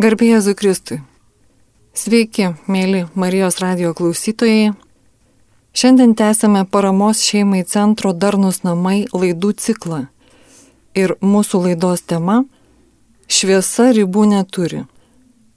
Garbėjai 0.00 0.38
Jėzui 0.38 0.54
Kristui. 0.56 0.96
Sveiki, 1.92 2.46
mėly 2.64 3.02
Marijos 3.12 3.58
radio 3.60 3.90
klausytojai. 3.92 4.70
Šiandien 5.76 6.14
tęsime 6.16 6.62
paramos 6.64 7.20
šeimai 7.20 7.60
centro 7.68 8.14
Darnus 8.16 8.62
namai 8.64 9.04
laidų 9.12 9.52
ciklą. 9.60 10.06
Ir 10.96 11.12
mūsų 11.20 11.60
laidos 11.66 12.06
tema- 12.08 12.46
šviesa 13.36 13.92
ribų 13.92 14.24
neturi. 14.32 14.86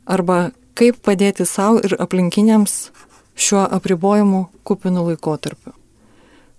Arba 0.06 0.52
kaip 0.76 1.00
padėti 1.00 1.48
savo 1.48 1.80
ir 1.80 1.96
aplinkiniams 1.96 2.92
šiuo 3.38 3.72
apribojimu 3.72 4.50
kupinu 4.66 5.08
laikotarpiu. 5.08 5.72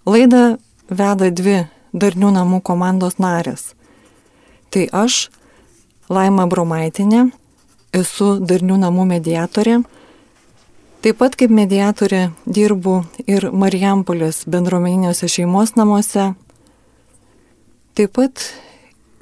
Laidą 0.06 0.58
veda 0.88 1.30
dvi 1.30 1.68
Darnių 1.92 2.32
namų 2.32 2.62
komandos 2.62 3.20
narės. 3.20 3.74
Tai 4.70 4.88
aš, 4.92 5.28
Laima 6.08 6.46
Bromaitinė 6.46 7.32
esu 7.96 8.36
darnių 8.40 8.78
namų 8.82 9.06
mediatorė. 9.16 9.80
Taip 11.04 11.20
pat 11.20 11.36
kaip 11.38 11.52
mediatorė 11.54 12.30
dirbu 12.46 13.00
ir 13.30 13.48
Marijampolės 13.52 14.44
bendruomeniniuose 14.50 15.28
šeimos 15.30 15.76
namuose. 15.78 16.32
Taip 17.96 18.16
pat 18.18 18.42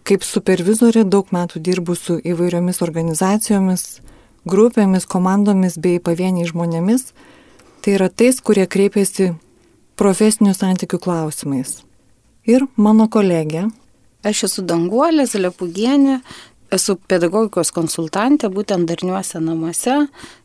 kaip 0.04 0.24
supervizorė 0.24 1.04
daug 1.08 1.30
metų 1.34 1.60
dirbu 1.64 1.96
su 1.98 2.16
įvairiomis 2.20 2.82
organizacijomis, 2.84 3.84
grupėmis, 4.48 5.06
komandomis 5.08 5.78
bei 5.80 6.00
pavieniai 6.00 6.48
žmonėmis. 6.48 7.10
Tai 7.84 7.96
yra 7.98 8.08
tais, 8.08 8.40
kurie 8.40 8.64
kreipiasi 8.64 9.32
profesinių 10.00 10.54
santykių 10.56 11.00
klausimais. 11.04 11.82
Ir 12.48 12.66
mano 12.76 13.08
kolegė. 13.08 13.68
Aš 14.24 14.46
esu 14.48 14.64
Danguolė 14.64 15.26
Zalepugienė, 15.28 16.22
Esu 16.74 16.96
pedagogikos 17.10 17.70
konsultantė 17.74 18.48
būtent 18.50 18.88
darniuose 18.88 19.38
namuose 19.42 19.96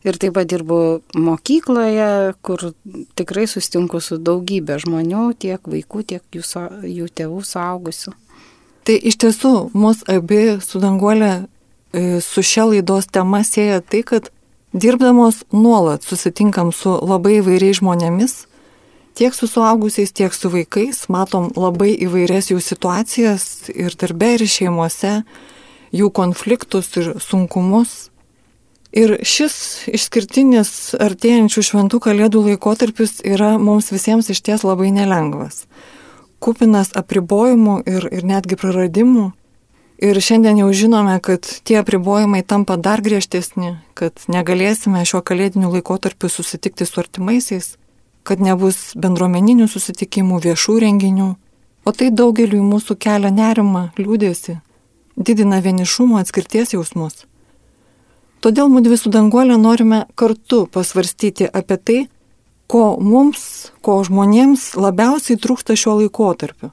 ir 0.05 0.17
taip 0.21 0.35
pat 0.37 0.49
dirbu 0.51 0.79
mokykloje, 1.17 2.35
kur 2.45 2.71
tikrai 3.17 3.47
sustinku 3.49 4.01
su 4.03 4.19
daugybė 4.21 4.77
žmonių, 4.83 5.29
tiek 5.39 5.63
vaikų, 5.63 6.03
tiek 6.13 6.35
jų, 6.35 6.43
jų 6.85 7.07
tėvų, 7.17 7.43
suaugusių. 7.49 8.13
Tai 8.85 8.97
iš 9.11 9.19
tiesų 9.21 9.53
mus 9.77 10.03
abi 10.09 10.59
su 10.65 10.81
danguolė 10.81 11.31
e, 11.93 12.19
su 12.25 12.43
šia 12.45 12.67
laidos 12.69 13.09
tema 13.09 13.41
sieja 13.45 13.81
tai, 13.81 14.03
kad 14.05 14.29
dirbdamos 14.73 15.43
nuolat 15.53 16.05
susitinkam 16.05 16.71
su 16.75 16.93
labai 17.01 17.39
įvairiais 17.39 17.81
žmonėmis, 17.81 18.35
tiek 19.17 19.35
su 19.35 19.49
suaugusiais, 19.49 20.13
tiek 20.15 20.33
su 20.33 20.51
vaikais, 20.53 21.07
matom 21.09 21.49
labai 21.57 21.91
įvairias 22.05 22.51
jų 22.53 22.61
situacijas 22.63 23.69
ir 23.73 23.97
darbe, 23.99 24.35
ir 24.37 24.45
šeimose 24.47 25.19
jų 25.95 26.09
konfliktus 26.13 26.91
ir 26.99 27.13
sunkumus. 27.23 28.09
Ir 28.89 29.19
šis 29.21 29.85
išskirtinis 29.93 30.95
artėjančių 30.97 31.61
šventų 31.65 31.99
kalėdų 32.01 32.41
laikotarpis 32.47 33.19
yra 33.21 33.57
mums 33.61 33.91
visiems 33.93 34.31
iš 34.33 34.41
ties 34.41 34.65
labai 34.65 34.89
nelengvas. 34.93 35.67
Kupinas 36.41 36.95
apribojimų 36.97 37.83
ir, 37.85 38.07
ir 38.09 38.25
netgi 38.25 38.57
praradimų. 38.57 39.27
Ir 39.99 40.15
šiandien 40.23 40.61
jau 40.61 40.69
žinome, 40.71 41.17
kad 41.19 41.43
tie 41.67 41.75
apribojimai 41.81 42.39
tampa 42.47 42.77
dar 42.79 43.03
griežtesni, 43.03 43.75
kad 43.99 44.23
negalėsime 44.31 45.03
šiuo 45.03 45.19
kalėdiniu 45.27 45.73
laikotarpiu 45.73 46.31
susitikti 46.31 46.87
su 46.87 47.01
artimaisiais, 47.03 47.73
kad 48.23 48.39
nebus 48.39 48.95
bendruomeninių 48.95 49.67
susitikimų, 49.67 50.39
viešų 50.47 50.77
renginių. 50.85 51.29
O 51.83 51.91
tai 51.91 52.09
daugeliu 52.15 52.63
mūsų 52.63 52.95
kelia 52.95 53.29
nerima, 53.33 53.89
liūdėsi, 53.99 54.61
didina 55.19 55.59
vienišumo 55.59 56.17
atskirties 56.19 56.73
jausmus. 56.73 57.25
Todėl 58.39 58.71
mūdvi 58.71 58.95
su 58.95 59.11
danguolė 59.11 59.57
norime 59.59 60.05
kartu 60.15 60.63
pasvarstyti 60.71 61.49
apie 61.51 61.77
tai, 61.77 61.99
ko 62.71 62.95
mums, 63.03 63.73
ko 63.83 63.97
žmonėms 64.07 64.77
labiausiai 64.79 65.39
trūksta 65.41 65.75
šiuo 65.75 65.97
laikotarpiu. 66.03 66.71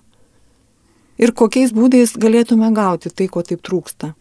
Ir 1.17 1.33
kokiais 1.33 1.73
būdais 1.75 2.13
galėtume 2.21 2.69
gauti 2.77 3.11
tai, 3.11 3.27
ko 3.33 3.43
taip 3.43 3.65
trūksta. 3.67 4.13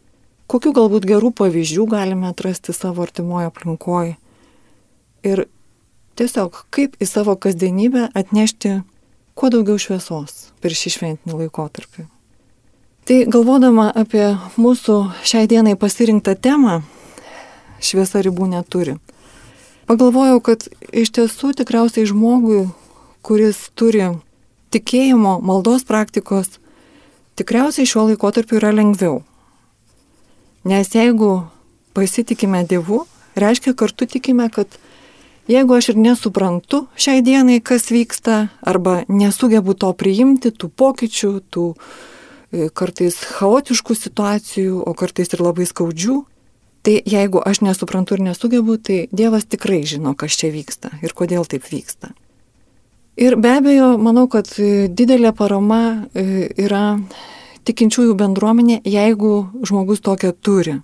Kokių 0.50 0.72
galbūt 0.78 1.06
gerų 1.10 1.34
pavyzdžių 1.36 1.86
galime 1.92 2.32
atrasti 2.32 2.74
savo 2.74 3.04
artimoje 3.06 3.50
aplinkoje. 3.52 4.16
Ir 5.28 5.46
tiesiog 6.18 6.64
kaip 6.74 6.98
į 7.02 7.10
savo 7.10 7.36
kasdienybę 7.36 8.08
atnešti 8.16 8.80
kuo 9.36 9.52
daugiau 9.52 9.78
šviesos 9.82 10.52
per 10.64 10.78
šį 10.78 10.98
šventinį 10.98 11.42
laikotarpį. 11.44 12.15
Tai 13.06 13.20
galvodama 13.30 13.92
apie 13.94 14.32
mūsų 14.58 14.94
šiai 15.22 15.46
dienai 15.46 15.76
pasirinktą 15.78 16.34
temą, 16.42 16.80
šviesa 17.78 18.24
ribų 18.26 18.48
neturi. 18.50 18.96
Pagalvojau, 19.86 20.40
kad 20.42 20.66
iš 20.90 21.12
tiesų 21.14 21.52
tikriausiai 21.60 22.08
žmogui, 22.10 22.64
kuris 23.22 23.60
turi 23.78 24.08
tikėjimo, 24.74 25.36
maldos 25.46 25.86
praktikos, 25.86 26.58
tikriausiai 27.38 27.86
šiuo 27.86 28.08
laikotarpiu 28.08 28.58
yra 28.58 28.74
lengviau. 28.74 29.22
Nes 30.66 30.90
jeigu 30.98 31.46
pasitikime 31.94 32.64
Dievu, 32.66 33.04
reiškia 33.38 33.76
kartu 33.78 34.10
tikime, 34.10 34.50
kad 34.50 34.80
jeigu 35.46 35.78
aš 35.78 35.92
ir 35.94 36.02
nesuprantu 36.08 36.88
šiai 36.98 37.22
dienai, 37.22 37.62
kas 37.62 37.92
vyksta, 37.94 38.48
arba 38.66 39.04
nesugebu 39.06 39.78
to 39.78 39.94
priimti, 39.94 40.50
tų 40.50 40.74
pokyčių, 40.74 41.34
tų 41.54 41.70
E, 41.76 42.15
kartais 42.52 43.18
chaotiškų 43.38 43.96
situacijų, 43.98 44.80
o 44.86 44.94
kartais 44.98 45.34
ir 45.34 45.44
labai 45.44 45.68
skaudžių. 45.70 46.22
Tai 46.86 46.94
jeigu 47.10 47.42
aš 47.42 47.64
nesuprantu 47.66 48.16
ir 48.16 48.28
nesugebu, 48.28 48.78
tai 48.78 49.08
Dievas 49.10 49.48
tikrai 49.50 49.82
žino, 49.90 50.14
kas 50.14 50.38
čia 50.38 50.52
vyksta 50.54 50.94
ir 51.02 51.16
kodėl 51.18 51.48
taip 51.50 51.66
vyksta. 51.66 52.12
Ir 53.18 53.38
be 53.40 53.56
abejo, 53.58 53.96
manau, 53.98 54.28
kad 54.30 54.52
e, 54.60 54.86
didelė 54.92 55.32
parama 55.34 56.06
e, 56.14 56.52
yra 56.62 57.00
tikinčiųjų 57.66 58.14
bendruomenė, 58.20 58.82
jeigu 58.86 59.48
žmogus 59.66 60.04
tokią 60.06 60.34
turi. 60.46 60.76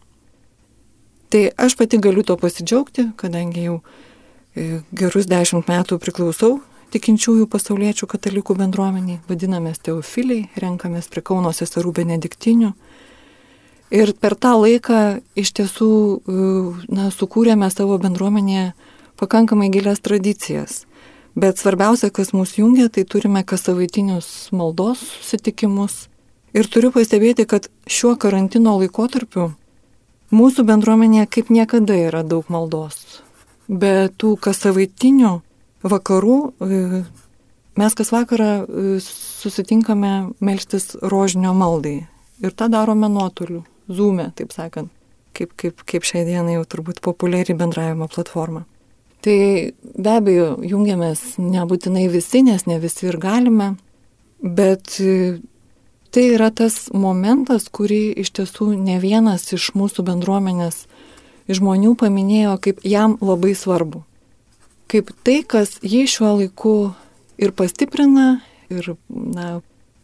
Tai 1.32 1.44
aš 1.60 1.76
pati 1.78 2.00
galiu 2.02 2.24
to 2.26 2.36
pasidžiaugti, 2.40 3.12
kadangi 3.20 3.68
jau 3.68 3.82
gerus 4.92 5.30
dešimt 5.32 5.70
metų 5.72 6.00
priklausau 6.02 6.58
tikinčiųjų 6.94 7.48
pasauliečių 7.52 8.08
katalikų 8.12 8.56
bendruomeniai, 8.60 9.22
vadinamės 9.30 9.82
teofiliai, 9.86 10.50
renkamės 10.60 11.10
prie 11.12 11.24
Kauno 11.26 11.54
seserų 11.56 11.94
benediktinių. 12.02 12.72
Ir 13.92 14.14
per 14.16 14.38
tą 14.40 14.54
laiką 14.56 15.20
iš 15.36 15.52
tiesų 15.58 15.92
na, 16.88 17.10
sukūrėme 17.12 17.68
savo 17.74 17.98
bendruomenėje 18.00 18.72
pakankamai 19.20 19.68
gilias 19.74 20.00
tradicijas. 20.00 20.86
Bet 21.36 21.60
svarbiausia, 21.60 22.10
kas 22.12 22.34
mus 22.36 22.58
jungia, 22.60 22.90
tai 22.92 23.04
turime 23.08 23.44
kas 23.48 23.68
savaitinius 23.68 24.50
maldos 24.52 25.04
susitikimus. 25.20 26.08
Ir 26.52 26.68
turiu 26.68 26.92
pastebėti, 26.92 27.46
kad 27.48 27.70
šiuo 27.88 28.18
karantino 28.20 28.76
laikotarpiu 28.82 29.54
mūsų 30.36 30.66
bendruomenėje 30.68 31.30
kaip 31.32 31.52
niekada 31.52 31.96
yra 32.08 32.24
daug 32.28 32.48
maldos. 32.52 33.22
Be 33.68 34.10
tų 34.20 34.36
kas 34.44 34.60
savaitinių 34.66 35.38
vakarų 35.84 36.38
e, 36.62 37.04
mes 37.80 37.96
kas 37.98 38.12
vakarą 38.14 38.50
e, 38.62 38.96
susitinkame 39.02 40.32
melstis 40.44 40.96
rožinio 41.02 41.54
maldai. 41.58 42.08
Ir 42.42 42.56
tą 42.58 42.70
darome 42.74 43.10
nuotoliu, 43.10 43.64
zoom'e, 43.90 44.32
taip 44.38 44.54
sakant, 44.54 44.90
kaip, 45.38 45.54
kaip, 45.58 45.84
kaip 45.86 46.06
šiai 46.06 46.26
dienai 46.26 46.58
jau 46.58 46.66
turbūt 46.66 47.02
populiari 47.06 47.56
bendravimo 47.58 48.10
platforma. 48.10 48.66
Tai 49.22 49.38
be 50.02 50.10
abejo, 50.10 50.56
jungiamės 50.66 51.36
nebūtinai 51.38 52.08
visi, 52.10 52.42
nes 52.42 52.66
ne 52.66 52.80
visi 52.82 53.06
ir 53.06 53.20
galime, 53.22 53.76
bet 54.42 54.98
e, 55.02 55.38
tai 56.14 56.28
yra 56.34 56.50
tas 56.54 56.88
momentas, 56.94 57.70
kurį 57.70 58.04
iš 58.26 58.34
tiesų 58.40 58.74
ne 58.82 58.98
vienas 59.02 59.52
iš 59.54 59.72
mūsų 59.78 60.06
bendruomenės 60.10 60.88
žmonių 61.52 61.94
paminėjo 62.00 62.56
kaip 62.64 62.82
jam 62.88 63.18
labai 63.22 63.54
svarbu 63.58 64.04
kaip 64.92 65.12
tai, 65.26 65.42
kas 65.48 65.78
jį 65.80 66.06
šiuo 66.12 66.36
laiku 66.42 66.76
ir 67.42 67.54
pastiprina, 67.56 68.42
ir 68.72 68.94
na, 69.10 69.62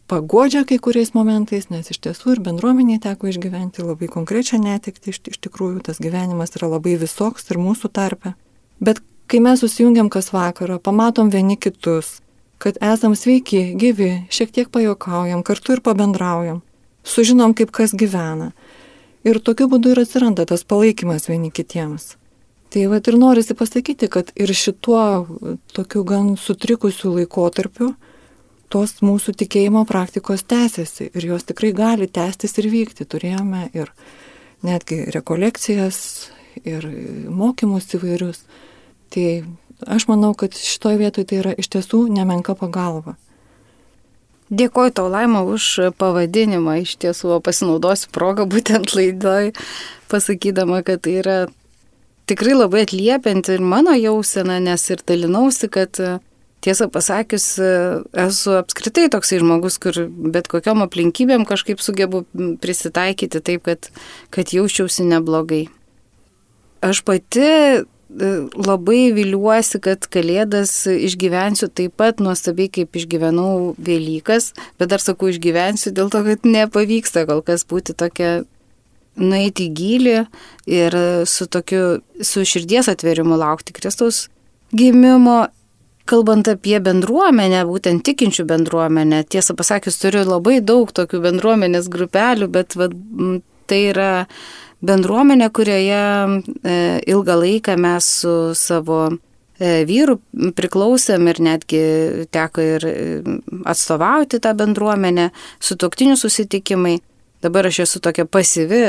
pagodžia 0.08 0.64
kai 0.68 0.80
kuriais 0.84 1.12
momentais, 1.16 1.68
nes 1.74 1.92
iš 1.92 2.00
tiesų 2.04 2.38
ir 2.38 2.44
bendruomeniai 2.46 3.02
teko 3.04 3.30
išgyventi 3.32 3.84
labai 3.84 4.10
konkrečią 4.12 4.60
netikti, 4.64 5.12
iš, 5.12 5.20
iš 5.34 5.42
tikrųjų 5.44 5.84
tas 5.90 6.00
gyvenimas 6.04 6.56
yra 6.56 6.72
labai 6.78 6.96
visoks 7.00 7.50
ir 7.52 7.60
mūsų 7.62 7.92
tarpe. 7.92 8.34
Bet 8.80 9.02
kai 9.28 9.42
mes 9.44 9.60
susijungiam 9.64 10.10
kas 10.14 10.32
vakarą, 10.32 10.80
pamatom 10.80 11.32
vieni 11.34 11.58
kitus, 11.60 12.22
kad 12.64 12.80
esam 12.82 13.16
sveiki, 13.18 13.74
gyvi, 13.78 14.12
šiek 14.34 14.54
tiek 14.56 14.72
pajokaujam, 14.74 15.44
kartu 15.46 15.76
ir 15.76 15.84
pabendraujam, 15.84 16.62
sužinom, 17.04 17.54
kaip 17.58 17.74
kas 17.76 17.94
gyvena. 17.98 18.54
Ir 19.28 19.42
tokiu 19.44 19.68
būdu 19.68 19.92
ir 19.92 20.06
atsiranda 20.06 20.48
tas 20.48 20.64
palaikymas 20.64 21.28
vieni 21.28 21.52
kitiems. 21.52 22.16
Tai 22.74 22.84
va 22.92 23.00
ir 23.00 23.16
norisi 23.16 23.56
pasakyti, 23.56 24.10
kad 24.12 24.32
ir 24.36 24.52
šituo 24.52 25.02
tokiu 25.76 26.04
gan 26.08 26.36
sutrikusiu 26.40 27.14
laikotarpiu 27.16 27.94
tos 28.74 28.98
mūsų 29.00 29.34
tikėjimo 29.40 29.86
praktikos 29.88 30.44
tęsiasi 30.44 31.12
ir 31.14 31.28
jos 31.30 31.48
tikrai 31.48 31.72
gali 31.76 32.10
tęstis 32.12 32.58
ir 32.60 32.68
vykti. 32.72 33.08
Turėjome 33.08 33.70
ir 33.72 33.94
netgi 34.68 35.06
rekolekcijas 35.16 36.00
ir 36.68 36.90
mokymus 37.32 37.88
įvairius. 37.96 38.44
Tai 39.14 39.28
aš 39.88 40.08
manau, 40.10 40.34
kad 40.36 40.58
šitoje 40.58 41.00
vietoje 41.00 41.30
tai 41.30 41.40
yra 41.40 41.56
iš 41.56 41.72
tiesų 41.72 42.08
nemenka 42.12 42.58
pagalba. 42.60 43.16
Dėkoju 44.48 44.94
tau, 44.96 45.10
Laima, 45.12 45.42
už 45.44 45.92
pavadinimą. 46.00 46.78
Iš 46.86 46.96
tiesų, 47.04 47.40
pasinaudosiu 47.44 48.12
progą 48.16 48.46
būtent 48.48 48.94
laidoj, 48.96 49.52
pasakydama, 50.12 50.84
kad 50.88 51.04
tai 51.04 51.18
yra 51.20 51.38
tikrai 52.28 52.56
labai 52.56 52.86
atliepianti 52.86 53.58
ir 53.58 53.64
mano 53.64 53.96
jausena, 53.98 54.60
nes 54.64 54.84
ir 54.94 55.04
dalinausi, 55.08 55.70
kad 55.72 56.00
tiesą 56.66 56.90
pasakius, 56.92 57.48
esu 58.28 58.56
apskritai 58.60 59.08
toksai 59.14 59.42
žmogus, 59.44 59.78
kur 59.82 60.00
bet 60.34 60.50
kokiam 60.52 60.84
aplinkybėm 60.86 61.46
kažkaip 61.48 61.84
sugebu 61.84 62.26
prisitaikyti 62.64 63.44
taip, 63.44 63.68
kad, 63.68 63.92
kad 64.34 64.56
jausčiausi 64.56 65.08
neblogai. 65.08 65.68
Aš 66.86 67.02
pati 67.06 67.46
labai 68.08 69.12
viliuosi, 69.12 69.82
kad 69.84 70.06
Kalėdas 70.12 70.72
išgyvensiu 70.88 71.68
taip 71.68 71.98
pat 72.00 72.22
nuostabiai, 72.24 72.70
kaip 72.72 72.96
išgyvenau 72.96 73.76
Velykas, 73.78 74.54
bet 74.80 74.94
dar 74.94 75.04
sakau 75.04 75.32
išgyvensiu 75.32 75.92
dėl 75.96 76.12
to, 76.14 76.24
kad 76.24 76.48
nepavyksta 76.48 77.26
kol 77.28 77.44
kas 77.46 77.68
būti 77.68 77.98
tokia 77.98 78.46
nueiti 79.18 79.68
į 79.68 79.76
gilį 79.78 80.18
ir 80.70 80.98
su 81.30 81.48
tokiu, 81.52 82.00
su 82.22 82.46
širdies 82.48 82.90
atverimu 82.92 83.38
laukti 83.40 83.76
Kristaus 83.76 84.28
gimimo. 84.76 85.48
Kalbant 86.08 86.48
apie 86.48 86.78
bendruomenę, 86.80 87.66
būtent 87.68 88.00
tikinčių 88.08 88.46
bendruomenę, 88.48 89.26
tiesą 89.28 89.58
pasakius, 89.60 89.98
turiu 90.00 90.22
labai 90.24 90.62
daug 90.64 90.94
tokių 90.96 91.20
bendruomenės 91.26 91.90
grupelių, 91.92 92.48
bet 92.48 92.78
va, 92.80 92.88
tai 93.68 93.80
yra 93.90 94.12
bendruomenė, 94.88 95.50
kurioje 95.52 96.00
e, 96.00 96.78
ilgą 97.12 97.36
laiką 97.42 97.76
mes 97.84 98.08
su 98.22 98.36
savo 98.56 99.02
e, 99.12 99.84
vyru 99.90 100.20
priklausėm 100.56 101.28
ir 101.32 101.42
netgi 101.44 101.84
teko 102.32 102.64
ir 102.64 102.88
e, 102.88 102.96
atstovauti 103.68 104.40
tą 104.44 104.56
bendruomenę, 104.58 105.32
su 105.60 105.76
toktinių 105.76 106.16
susitikimai. 106.20 107.02
Dabar 107.46 107.68
aš 107.70 107.84
esu 107.86 108.02
tokia 108.02 108.26
pasyvi 108.26 108.82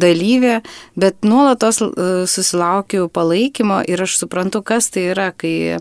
dalyvė, 0.00 0.60
bet 0.96 1.18
nuolatos 1.28 1.82
susilaukiu 2.32 3.08
palaikymo 3.12 3.82
ir 3.88 4.02
aš 4.06 4.16
suprantu, 4.22 4.62
kas 4.64 4.88
tai 4.94 5.10
yra, 5.12 5.28
kai 5.36 5.80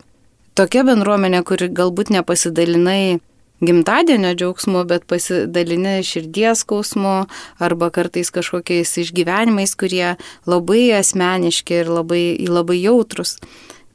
tokia 0.60 0.84
bendruomenė, 0.88 1.44
kuri 1.48 1.69
galbūt 1.72 2.12
nepasidalinai 2.12 3.22
gimtadienio 3.62 4.34
džiaugsmu, 4.36 4.84
bet 4.90 5.06
pasidalinę 5.10 6.00
širdies 6.06 6.66
skausmu 6.66 7.16
arba 7.62 7.92
kartais 7.94 8.34
kažkokiais 8.34 8.96
išgyvenimais, 9.04 9.75
kurie 9.78 10.16
labai 10.50 10.88
asmeniški 10.98 11.84
ir 11.84 11.92
labai, 12.00 12.24
labai 12.50 12.81
jautrus. 12.81 13.38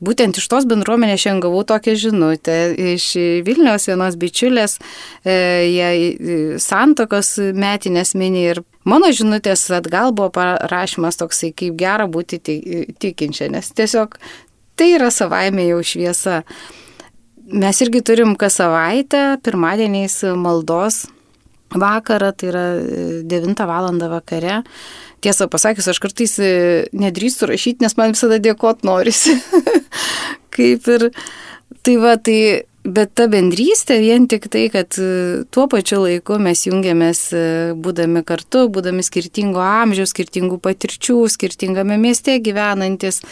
Būtent 0.04 0.36
iš 0.36 0.46
tos 0.52 0.66
bendruomenės 0.68 1.22
šiandien 1.22 1.42
gavau 1.46 1.62
tokią 1.64 1.94
žinutę 1.96 2.56
iš 2.94 3.08
Vilniaus 3.46 3.88
vienos 3.88 4.18
bičiulės, 4.20 4.76
jie 5.24 5.88
e, 5.88 6.58
santokos 6.60 7.36
metinės 7.56 8.12
mini 8.18 8.44
ir 8.52 8.60
mano 8.84 9.08
žinutės 9.08 9.64
atgal 9.72 10.12
buvo 10.12 10.28
parašymas 10.36 11.16
toksai, 11.22 11.54
kaip 11.56 11.78
gera 11.80 12.08
būti 12.10 12.42
tikinčia, 13.00 13.48
nes 13.52 13.72
tiesiog 13.72 14.18
tai 14.76 14.92
yra 14.98 15.08
savaime 15.14 15.64
jau 15.70 15.80
šviesa. 15.80 16.42
Mes 17.46 17.80
irgi 17.80 18.02
turim 18.04 18.34
kas 18.36 18.58
savaitę, 18.58 19.38
pirmadieniais 19.46 20.18
maldos 20.36 21.06
vakarą, 21.74 22.32
tai 22.32 22.50
yra 22.50 22.64
9 23.24 23.60
e, 23.60 23.66
val. 23.66 23.90
vakare. 24.10 24.62
Tiesą 25.20 25.48
pasakius, 25.48 25.88
aš 25.88 26.00
kartais 26.00 26.38
e, 26.38 26.86
nedrįstu 26.92 27.48
rašyti, 27.50 27.82
nes 27.82 27.96
man 27.96 28.14
visada 28.14 28.38
dėkot 28.38 28.84
norisi. 28.84 29.34
Kaip 30.54 30.88
ir, 30.92 31.10
tai 31.82 31.96
va, 31.98 32.16
tai, 32.16 32.66
bet 32.84 33.14
ta 33.18 33.26
bendrystė 33.26 33.98
vien 34.00 34.28
tik 34.30 34.48
tai, 34.52 34.68
kad 34.70 34.94
e, 35.00 35.44
tuo 35.50 35.66
pačiu 35.72 36.04
laiku 36.04 36.38
mes 36.38 36.66
jungiamės 36.68 37.28
būdami 37.74 38.22
kartu, 38.26 38.68
būdami 38.70 39.02
skirtingo 39.06 39.62
amžiaus, 39.64 40.14
skirtingų 40.14 40.60
patirčių, 40.62 41.24
skirtingame 41.32 41.98
mieste 41.98 42.38
gyvenantis. 42.38 43.22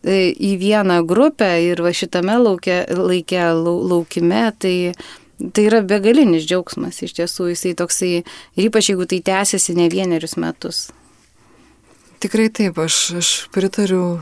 Į 0.00 0.54
vieną 0.56 1.02
grupę 1.04 1.44
ir 1.60 1.82
va 1.84 1.90
šitame 1.92 2.38
laukia, 2.40 2.86
laikė, 2.88 3.50
laukime, 3.52 4.46
tai, 4.56 4.94
tai 5.54 5.66
yra 5.68 5.80
begalinis 5.86 6.46
džiaugsmas 6.48 7.00
iš 7.06 7.16
tiesų, 7.18 7.50
jisai 7.54 7.74
toksai, 7.78 8.10
ir 8.56 8.68
ypač 8.68 8.90
jeigu 8.92 9.06
tai 9.10 9.20
tęsiasi 9.24 9.76
ne 9.78 9.88
vienerius 9.92 10.36
metus. 10.40 10.88
Tikrai 12.20 12.50
taip, 12.52 12.78
aš, 12.82 12.96
aš 13.20 13.30
pritariu 13.54 14.20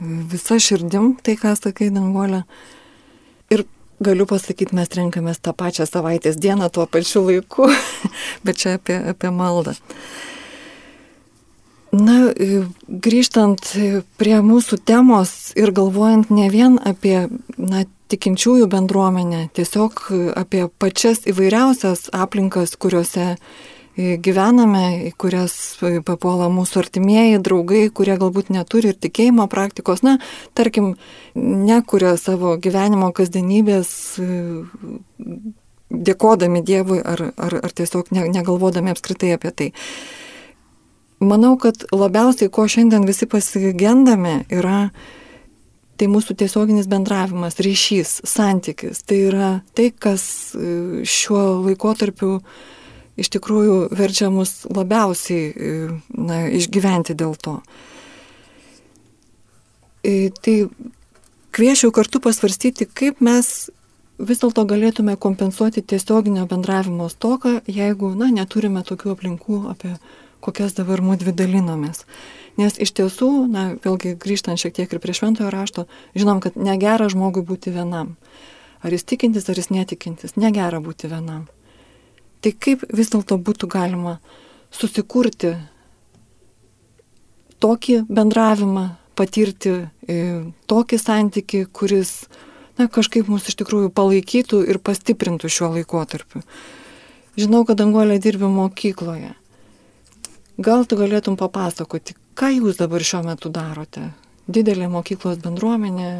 visą 0.00 0.58
širdim 0.58 1.14
tai, 1.22 1.36
ką 1.38 1.54
sakai, 1.58 1.90
Dangolė. 1.94 2.42
Ir 3.54 3.64
galiu 4.02 4.26
pasakyti, 4.26 4.74
mes 4.76 4.90
renkamės 4.96 5.42
tą 5.44 5.54
pačią 5.56 5.86
savaitės 5.86 6.40
dieną 6.40 6.70
tuo 6.74 6.88
pačiu 6.90 7.22
laiku, 7.28 7.68
bet 8.44 8.58
čia 8.62 8.76
apie, 8.80 8.98
apie 9.12 9.30
maldą. 9.34 9.76
Na, 11.90 12.30
grįžtant 12.86 13.72
prie 14.20 14.36
mūsų 14.46 14.78
temos 14.86 15.50
ir 15.58 15.72
galvojant 15.74 16.30
ne 16.30 16.46
vien 16.52 16.78
apie 16.86 17.26
na, 17.58 17.82
tikinčiųjų 18.10 18.68
bendruomenę, 18.70 19.48
tiesiog 19.58 20.04
apie 20.38 20.68
pačias 20.82 21.24
įvairiausias 21.30 22.08
aplinkas, 22.14 22.76
kuriuose 22.78 23.34
gyvename, 23.96 24.84
į 25.08 25.10
kurias 25.18 25.54
papuola 26.06 26.46
mūsų 26.52 26.78
artimieji, 26.84 27.40
draugai, 27.42 27.88
kurie 27.90 28.14
galbūt 28.20 28.52
neturi 28.54 28.92
ir 28.92 29.00
tikėjimo 29.02 29.48
praktikos, 29.50 30.04
na, 30.06 30.18
tarkim, 30.54 30.94
nekuria 31.34 32.14
savo 32.20 32.54
gyvenimo 32.54 33.10
kasdienybės 33.16 33.90
dėkodami 35.90 36.62
Dievui 36.62 37.02
ar, 37.02 37.32
ar, 37.34 37.60
ar 37.66 37.74
tiesiog 37.74 38.14
negalvodami 38.14 38.94
apskritai 38.94 39.34
apie 39.34 39.50
tai. 39.50 39.70
Manau, 41.20 41.56
kad 41.60 41.84
labiausiai, 41.92 42.48
ko 42.48 42.64
šiandien 42.64 43.04
visi 43.04 43.26
pasigendame, 43.28 44.40
yra 44.48 44.88
tai 46.00 46.08
mūsų 46.08 46.32
tiesioginis 46.40 46.88
bendravimas, 46.88 47.58
ryšys, 47.60 48.22
santykis. 48.24 49.02
Tai 49.04 49.18
yra 49.28 49.50
tai, 49.76 49.90
kas 49.92 50.24
e, 50.56 51.02
šiuo 51.04 51.42
laikotarpiu 51.66 52.38
iš 53.20 53.28
tikrųjų 53.36 53.74
verčia 53.92 54.30
mus 54.32 54.62
labiausiai 54.72 55.50
e, 55.50 55.74
na, 56.16 56.46
išgyventi 56.56 57.16
dėl 57.20 57.36
to. 57.36 57.58
E, 60.00 60.30
tai 60.40 60.56
kviečiau 61.52 61.92
kartu 61.92 62.22
pasvarstyti, 62.24 62.88
kaip 62.88 63.20
mes 63.20 63.68
vis 64.16 64.40
dėlto 64.40 64.64
galėtume 64.68 65.18
kompensuoti 65.20 65.84
tiesioginio 65.84 66.46
bendravimo 66.48 67.10
stoką, 67.12 67.58
jeigu 67.68 68.14
na, 68.16 68.32
neturime 68.32 68.80
tokių 68.88 69.14
aplinkų, 69.18 69.60
apie 69.72 69.94
kokias 70.44 70.76
dabar 70.76 71.02
mūdvi 71.04 71.34
dalinomės. 71.36 72.04
Nes 72.60 72.76
iš 72.82 72.92
tiesų, 72.98 73.30
na, 73.52 73.64
vėlgi 73.84 74.16
grįžtant 74.20 74.60
šiek 74.60 74.74
tiek 74.76 74.92
ir 74.92 75.00
prie 75.02 75.14
šventojo 75.16 75.50
rašto, 75.52 75.86
žinom, 76.18 76.42
kad 76.44 76.58
negera 76.58 77.08
žmogui 77.12 77.44
būti 77.46 77.72
vienam. 77.74 78.16
Ar 78.80 78.92
jis 78.92 79.06
tikintis, 79.06 79.48
ar 79.48 79.60
jis 79.60 79.70
netikintis, 79.72 80.36
negera 80.40 80.80
būti 80.82 81.08
vienam. 81.10 81.46
Tai 82.40 82.52
kaip 82.56 82.86
vis 82.88 83.12
dėlto 83.12 83.36
būtų 83.36 83.68
galima 83.68 84.18
susikurti 84.72 85.54
tokį 87.60 88.04
bendravimą, 88.08 88.86
patirti 89.18 89.74
e, 90.08 90.16
tokį 90.70 90.98
santyki, 91.00 91.66
kuris 91.76 92.30
na, 92.80 92.88
kažkaip 92.88 93.28
mus 93.28 93.48
iš 93.50 93.58
tikrųjų 93.60 93.92
palaikytų 93.92 94.62
ir 94.72 94.80
pastiprintų 94.80 95.50
šiuo 95.52 95.74
laikotarpiu. 95.76 96.40
Žinau, 97.40 97.62
kad 97.68 97.80
Angolė 97.84 98.16
dirbi 98.22 98.48
mokykloje. 98.50 99.34
Gal 100.60 100.84
tu 100.84 100.98
galėtum 101.00 101.38
papasakoti, 101.40 102.16
ką 102.36 102.50
jūs 102.58 102.80
dabar 102.80 103.04
šiuo 103.06 103.22
metu 103.24 103.48
darote? 103.52 104.10
Didelė 104.50 104.90
mokyklos 104.92 105.38
bendruomenė? 105.40 106.10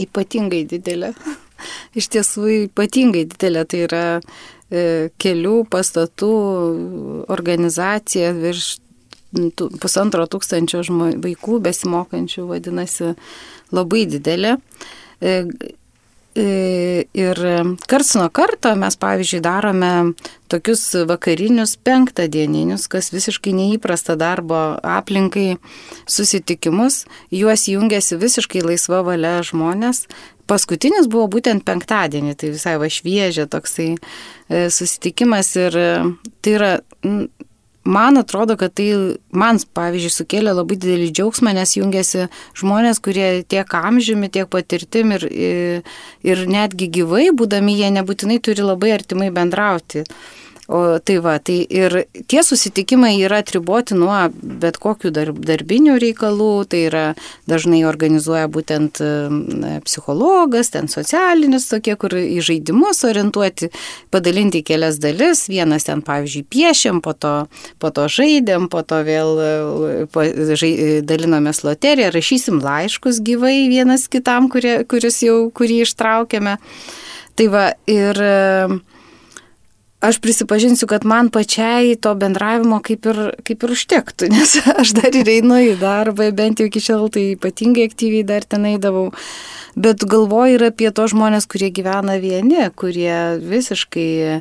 Ypatingai 0.00 0.64
didelė. 0.66 1.12
Iš 1.98 2.08
tiesų 2.14 2.48
ypatingai 2.64 3.26
didelė. 3.30 3.62
Tai 3.68 3.82
yra 3.84 4.02
e, 4.16 5.12
kelių 5.22 5.60
pastatų 5.70 6.32
organizacija 7.36 8.32
virš 8.34 8.76
pusantro 9.82 10.24
tūkstančio 10.30 10.82
vaikų 11.22 11.60
besimokančių, 11.62 12.46
vadinasi, 12.50 13.14
labai 13.76 14.06
didelė. 14.10 14.56
E, 15.20 15.42
ir 16.36 17.40
karts 17.88 18.14
nuo 18.18 18.28
karto 18.34 18.74
mes, 18.78 18.96
pavyzdžiui, 19.00 19.40
darome 19.44 19.92
tokius 20.52 20.82
vakarinius 21.08 21.76
penktadieninius, 21.86 22.86
kas 22.92 23.10
visiškai 23.14 23.54
neįprasta 23.56 24.16
darbo 24.20 24.60
aplinkai 24.84 25.56
susitikimus. 26.10 27.04
Juos 27.34 27.66
jungiasi 27.70 28.20
visiškai 28.20 28.62
laisva 28.66 29.02
valia 29.06 29.38
žmonės. 29.46 30.04
Paskutinis 30.46 31.08
buvo 31.10 31.26
būtent 31.32 31.64
penktadienį, 31.66 32.36
tai 32.38 32.52
visai 32.54 32.76
va 32.78 32.86
šviežia 32.92 33.48
toksai 33.50 33.88
e, 33.96 34.68
susitikimas 34.70 35.50
ir 35.58 35.78
e, 35.80 35.88
tai 36.38 36.54
yra 36.54 36.70
man 37.86 38.18
atrodo, 38.20 38.56
kad 38.60 38.74
tai 38.76 38.88
man, 39.30 39.60
pavyzdžiui, 39.78 40.12
sukėlė 40.14 40.54
labai 40.56 40.78
didelį 40.82 41.10
džiaugsmą, 41.14 41.54
nes 41.56 41.76
jungiasi 41.78 42.26
žmonės, 42.58 43.00
kurie 43.04 43.44
tiek 43.48 43.76
amžiumi, 43.78 44.30
tiek 44.32 44.50
patirtim 44.52 45.14
ir, 45.16 45.28
ir 46.26 46.44
netgi 46.50 46.90
gyvai, 46.98 47.28
būdami, 47.36 47.78
jie 47.78 47.92
nebūtinai 47.98 48.40
turi 48.42 48.66
labai 48.66 48.96
artimai 48.98 49.30
bendrauti. 49.34 50.06
O 50.66 50.98
tai 50.98 51.20
va, 51.22 51.36
tai 51.38 51.60
ir 51.70 51.94
tie 52.26 52.42
susitikimai 52.42 53.12
yra 53.22 53.38
atriboti 53.38 53.94
nuo 53.94 54.16
bet 54.34 54.80
kokių 54.82 55.12
darb, 55.14 55.36
darbinių 55.46 55.94
reikalų, 56.02 56.48
tai 56.72 56.80
yra 56.88 57.04
dažnai 57.46 57.84
organizuoja 57.86 58.48
būtent 58.50 58.98
psichologas, 59.86 60.72
ten 60.74 60.90
socialinis 60.90 61.68
tokie, 61.70 61.94
kur 61.94 62.16
į 62.18 62.40
žaidimus 62.48 63.04
orientuoti, 63.06 63.70
padalinti 64.10 64.64
kelias 64.66 64.98
dalis, 65.02 65.44
vienas 65.46 65.86
ten, 65.86 66.02
pavyzdžiui, 66.02 66.42
piešiam, 66.50 66.98
po 67.04 67.14
to, 67.14 67.34
po 67.78 67.92
to 67.94 68.08
žaidėm, 68.10 68.66
po 68.72 68.82
to 68.82 69.00
vėl 69.06 69.30
po, 70.10 70.26
žai, 70.58 70.72
dalinomės 71.06 71.62
loteriją, 71.62 72.10
rašysim 72.10 72.58
laiškus 72.64 73.22
gyvai 73.22 73.68
vienas 73.70 74.08
kitam, 74.10 74.50
kurie, 74.50 74.80
kuris 74.90 75.22
jau, 75.22 75.44
kurį 75.54 75.84
ištraukėme. 75.86 76.58
Tai 77.38 77.50
va, 77.54 77.70
ir 77.86 78.18
aš 80.08 80.20
prisipažinsiu, 80.22 80.88
kad 80.90 81.04
man 81.08 81.30
pačiai 81.34 81.96
to 82.00 82.14
bendravimo 82.18 82.80
kaip 82.84 83.06
ir, 83.10 83.20
kaip 83.46 83.66
ir 83.66 83.74
užtektų, 83.76 84.30
nes 84.34 84.56
aš 84.76 84.94
dar 84.98 85.14
ir 85.16 85.30
einu 85.38 85.60
į 85.72 85.76
darbą, 85.82 86.30
bent 86.36 86.62
jau 86.62 86.68
iki 86.70 86.82
šiol 86.82 87.08
tai 87.12 87.28
ypatingai 87.34 87.86
aktyviai 87.90 88.26
dar 88.26 88.46
ten 88.48 88.68
eidavau. 88.72 89.10
Bet 89.76 90.06
galvoju 90.08 90.56
ir 90.56 90.62
apie 90.70 90.88
tos 90.96 91.12
žmonės, 91.12 91.44
kurie 91.52 91.68
gyvena 91.74 92.16
vieni, 92.22 92.70
kurie 92.80 93.36
visiškai 93.44 94.10
e, 94.24 94.38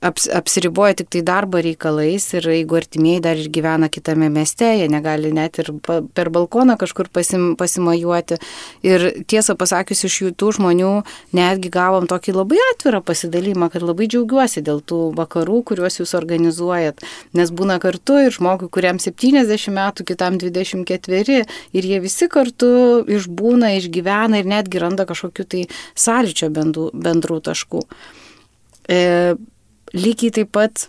aps, 0.00 0.28
apsiriboja 0.32 0.94
tik 1.00 1.10
tai 1.12 1.22
darbo 1.26 1.60
reikalais 1.62 2.24
ir 2.36 2.46
jeigu 2.48 2.78
artimieji 2.78 3.22
dar 3.24 3.40
ir 3.40 3.50
gyvena 3.52 3.90
kitame 3.92 4.30
mieste, 4.32 4.68
jie 4.80 4.88
negali 4.92 5.32
net 5.36 5.60
ir 5.60 5.72
per 5.84 6.30
balkoną 6.32 6.76
kažkur 6.80 7.10
pasim, 7.12 7.54
pasimajuoti. 7.60 8.40
Ir 8.86 9.06
tiesą 9.30 9.56
pasakius, 9.60 10.04
iš 10.08 10.20
jų 10.24 10.32
tų 10.40 10.52
žmonių 10.58 10.92
netgi 11.36 11.72
gavom 11.72 12.08
tokį 12.10 12.36
labai 12.38 12.60
atvirą 12.70 13.02
pasidalymą, 13.04 13.70
kad 13.72 13.84
labai 13.84 14.08
džiaugiuosi 14.10 14.64
dėl 14.66 14.80
tų 14.80 15.02
vakarų, 15.18 15.62
kuriuos 15.70 16.00
jūs 16.00 16.16
organizuojat. 16.18 17.04
Nes 17.36 17.52
būna 17.52 17.80
kartu 17.82 18.18
ir 18.24 18.34
žmogui, 18.34 18.70
kuriam 18.72 19.00
70 19.02 19.74
metų, 19.76 20.08
kitam 20.08 20.40
24 20.40 21.44
ir 21.76 21.90
jie 21.92 22.00
visi 22.02 22.30
kartu 22.32 23.04
išbūna, 23.10 23.74
išgyvena 23.80 24.40
ir 24.40 24.48
netgi 24.48 24.80
randa 24.82 25.06
kažkokiu 25.08 25.44
tai 25.44 25.64
sąlyčio 25.98 26.50
bendrų, 26.54 26.90
bendrų 26.96 27.40
taškų. 27.50 27.84
E, 28.90 29.00
lygiai 29.96 30.34
taip 30.40 30.52
pat 30.54 30.88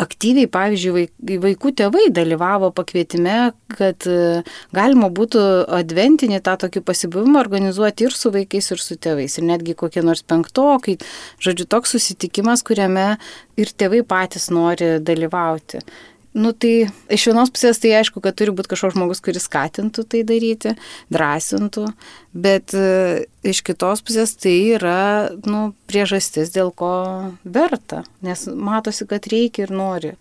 aktyviai, 0.00 0.48
pavyzdžiui, 0.50 1.04
vaikų 1.42 1.72
tėvai 1.76 2.06
dalyvavo 2.14 2.70
pakvietime, 2.74 3.52
kad 3.74 4.06
e, 4.08 4.42
galima 4.74 5.10
būtų 5.12 5.42
adventinį 5.80 6.40
tą 6.46 6.54
tokį 6.64 6.84
pasibuvimą 6.86 7.40
organizuoti 7.42 8.06
ir 8.06 8.16
su 8.16 8.32
vaikais, 8.34 8.70
ir 8.72 8.82
su 8.82 8.96
tėvais. 8.96 9.36
Ir 9.38 9.48
netgi 9.50 9.76
kokie 9.78 10.04
nors 10.06 10.24
penktokai. 10.24 10.96
Žodžiu, 11.42 11.68
toks 11.68 11.96
susitikimas, 11.96 12.64
kuriame 12.66 13.16
ir 13.60 13.74
tėvai 13.76 14.04
patys 14.06 14.48
nori 14.54 14.94
dalyvauti. 15.02 15.82
Nu 16.32 16.54
tai 16.56 16.86
iš 17.12 17.26
vienos 17.28 17.50
pusės 17.52 17.80
tai 17.82 17.90
aišku, 17.98 18.22
kad 18.24 18.36
turi 18.40 18.54
būti 18.56 18.70
kažkoks 18.72 18.94
žmogus, 18.96 19.20
kuris 19.20 19.44
skatintų 19.44 20.04
tai 20.08 20.22
daryti, 20.24 20.72
drąsintų, 21.12 21.84
bet 22.32 22.72
e, 22.72 23.26
iš 23.44 23.60
kitos 23.66 24.00
pusės 24.00 24.32
tai 24.40 24.54
yra 24.78 25.28
nu, 25.44 25.74
priežastis, 25.92 26.48
dėl 26.54 26.72
ko 26.72 26.92
verta, 27.44 28.06
nes 28.24 28.46
matosi, 28.48 29.04
kad 29.10 29.28
reikia 29.28 29.66
ir 29.66 29.76
nori. 29.76 30.14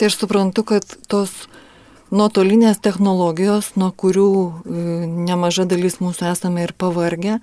Tai 0.00 0.08
aš 0.08 0.16
suprantu, 0.22 0.64
kad 0.64 0.96
tos 1.12 1.34
nuotolinės 2.08 2.80
technologijos, 2.80 3.74
nuo 3.76 3.90
kurių 3.92 4.30
e, 4.32 4.84
nemaža 5.28 5.68
dalis 5.68 6.00
mūsų 6.00 6.30
esame 6.32 6.64
ir 6.64 6.72
pavargę, 6.72 7.42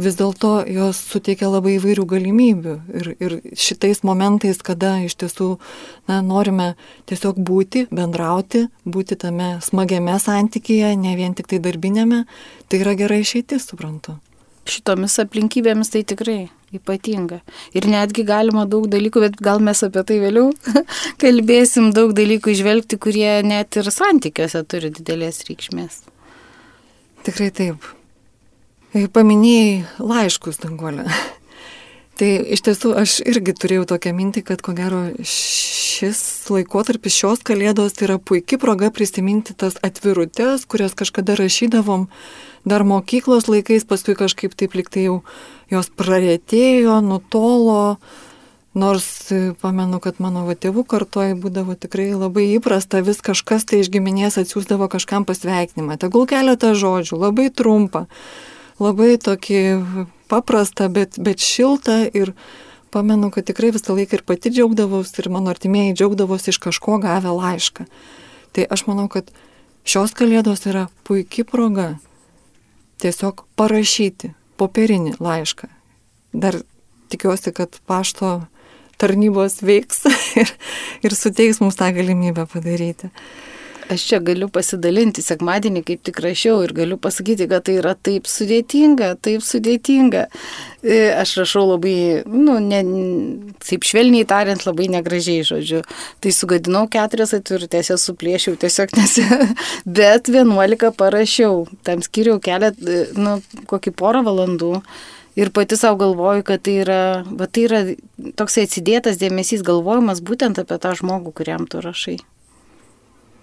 vis 0.00 0.16
dėlto 0.18 0.52
jos 0.70 0.98
suteikia 1.12 1.50
labai 1.50 1.76
įvairių 1.76 2.06
galimybių. 2.08 2.76
Ir, 3.00 3.10
ir 3.20 3.36
šitais 3.58 4.02
momentais, 4.06 4.60
kada 4.64 4.96
iš 5.04 5.16
tiesų 5.20 5.50
na, 6.10 6.20
norime 6.24 6.72
tiesiog 7.10 7.40
būti, 7.40 7.86
bendrauti, 7.92 8.66
būti 8.84 9.18
tame 9.20 9.58
smagiame 9.64 10.16
santykyje, 10.20 10.94
ne 11.00 11.16
vien 11.18 11.36
tik 11.36 11.50
tai 11.52 11.60
darbinėme, 11.62 12.24
tai 12.68 12.82
yra 12.82 12.96
gerai 12.98 13.22
išeitis, 13.24 13.68
suprantu. 13.70 14.16
Šitomis 14.70 15.16
aplinkybėmis 15.22 15.92
tai 15.92 16.04
tikrai 16.06 16.40
ypatinga. 16.76 17.40
Ir 17.74 17.88
netgi 17.90 18.24
galima 18.26 18.66
daug 18.70 18.86
dalykų, 18.90 19.24
bet 19.26 19.38
gal 19.42 19.62
mes 19.64 19.82
apie 19.86 20.04
tai 20.06 20.20
vėliau 20.22 20.52
kalbėsim, 21.22 21.90
daug 21.96 22.14
dalykų 22.16 22.54
išvelgti, 22.54 23.00
kurie 23.02 23.40
net 23.46 23.80
ir 23.80 23.90
santykiuose 23.90 24.62
turi 24.70 24.92
didelės 24.94 25.42
reikšmės. 25.48 26.04
Tikrai 27.26 27.50
taip. 27.52 27.88
E, 28.90 29.06
paminėjai 29.06 29.84
laiškus, 30.02 30.58
Danguolė. 30.64 31.04
Tai 32.18 32.30
iš 32.56 32.64
tiesų 32.66 32.90
aš 32.98 33.20
irgi 33.22 33.54
turėjau 33.54 33.84
tokią 33.92 34.10
mintį, 34.16 34.42
kad 34.48 34.64
ko 34.66 34.74
gero 34.76 35.04
šis 35.24 36.18
laikotarpis, 36.50 37.14
šios 37.14 37.44
kalėdos 37.46 37.94
tai 37.96 38.08
yra 38.08 38.16
puikia 38.18 38.58
proga 38.60 38.90
prisiminti 38.92 39.54
tas 39.56 39.78
atvirutės, 39.86 40.66
kurias 40.68 40.96
kažkada 40.98 41.38
rašydavom 41.38 42.08
dar 42.68 42.84
mokyklos 42.84 43.48
laikais, 43.48 43.86
paskui 43.88 44.18
kažkaip 44.18 44.58
taip 44.58 44.76
liktai 44.76 45.06
jau 45.06 45.16
jos 45.72 45.88
prarėtėjo, 45.96 46.98
nutolo, 47.06 47.96
nors 48.76 49.08
pamenu, 49.62 50.02
kad 50.02 50.20
mano 50.20 50.44
va, 50.50 50.58
tėvų 50.58 50.84
kartoje 50.90 51.38
būdavo 51.40 51.78
tikrai 51.78 52.10
labai 52.12 52.50
įprasta, 52.58 53.00
vis 53.06 53.22
kažkas 53.24 53.70
tai 53.70 53.80
iš 53.80 53.94
giminės 53.94 54.36
atsiųsdavo 54.42 54.90
kažkam 54.92 55.24
pasveikinimą, 55.30 55.96
tegul 56.02 56.28
keletą 56.28 56.74
žodžių, 56.76 57.22
labai 57.28 57.52
trumpą 57.54 58.08
labai 58.80 59.14
tokį 59.20 59.60
paprastą, 60.30 60.88
bet, 60.92 61.18
bet 61.20 61.42
šiltą 61.42 62.02
ir 62.16 62.34
pamenu, 62.90 63.30
kad 63.30 63.46
tikrai 63.46 63.72
visą 63.74 63.94
laiką 63.96 64.18
ir 64.18 64.24
pati 64.26 64.52
džiaugdavausi 64.54 65.22
ir 65.22 65.30
mano 65.30 65.52
artimieji 65.52 65.96
džiaugdavosi 65.98 66.50
iš 66.54 66.58
kažko 66.62 66.98
gavę 67.02 67.32
laišką. 67.36 67.86
Tai 68.56 68.66
aš 68.66 68.86
manau, 68.88 69.06
kad 69.12 69.30
šios 69.86 70.14
kalėdos 70.16 70.66
yra 70.66 70.88
puikia 71.06 71.46
proga 71.46 71.92
tiesiog 73.00 73.44
parašyti 73.56 74.34
popierinį 74.60 75.16
laišką. 75.22 75.70
Dar 76.36 76.60
tikiuosi, 77.10 77.52
kad 77.54 77.78
pašto 77.88 78.40
tarnybos 79.00 79.60
veiks 79.64 80.04
ir, 80.40 80.50
ir 81.06 81.16
suteiks 81.16 81.62
mums 81.62 81.78
tą 81.80 81.90
galimybę 81.96 82.46
padaryti. 82.50 83.10
Aš 83.90 84.04
čia 84.06 84.18
galiu 84.22 84.46
pasidalinti 84.52 85.22
sekmadienį, 85.24 85.80
kaip 85.88 86.02
tik 86.06 86.20
rašiau 86.22 86.60
ir 86.62 86.70
galiu 86.76 86.94
pasakyti, 87.02 87.48
kad 87.50 87.64
tai 87.66 87.80
yra 87.80 87.96
taip 87.98 88.28
sudėtinga, 88.30 89.16
taip 89.18 89.42
sudėtinga. 89.42 90.28
E, 90.86 90.98
aš 91.10 91.32
rašau 91.40 91.64
labai, 91.72 92.22
nu, 92.30 92.60
ne, 92.62 92.80
taip 93.66 93.88
švelniai 93.88 94.28
tariant, 94.30 94.62
labai 94.68 94.86
negražiai 94.94 95.42
žodžiu. 95.48 95.82
Tai 96.22 96.34
sugadinau 96.36 96.84
keturias 96.92 97.34
atvirutės, 97.34 97.90
jas 97.90 98.06
suplėšiau 98.06 98.54
tiesiog 98.62 98.94
nes, 99.00 99.18
bet 100.00 100.30
vienuolika 100.30 100.94
parašiau. 100.94 101.64
Tam 101.82 102.06
skiriau 102.06 102.38
kelią, 102.38 102.70
e, 102.78 103.04
nu, 103.18 103.40
kokį 103.70 103.96
porą 103.98 104.22
valandų. 104.30 104.76
Ir 105.40 105.50
pati 105.54 105.74
savo 105.78 105.98
galvoju, 105.98 106.46
kad 106.46 106.62
tai 106.62 106.78
yra, 106.84 107.04
va, 107.26 107.50
tai 107.50 107.66
yra 107.66 107.86
toksai 108.38 108.68
atsidėtas 108.70 109.18
dėmesys 109.18 109.66
galvojimas 109.66 110.22
būtent 110.22 110.62
apie 110.62 110.78
tą 110.78 110.94
žmogų, 111.02 111.34
kuriam 111.42 111.66
tu 111.70 111.82
rašai 111.82 112.20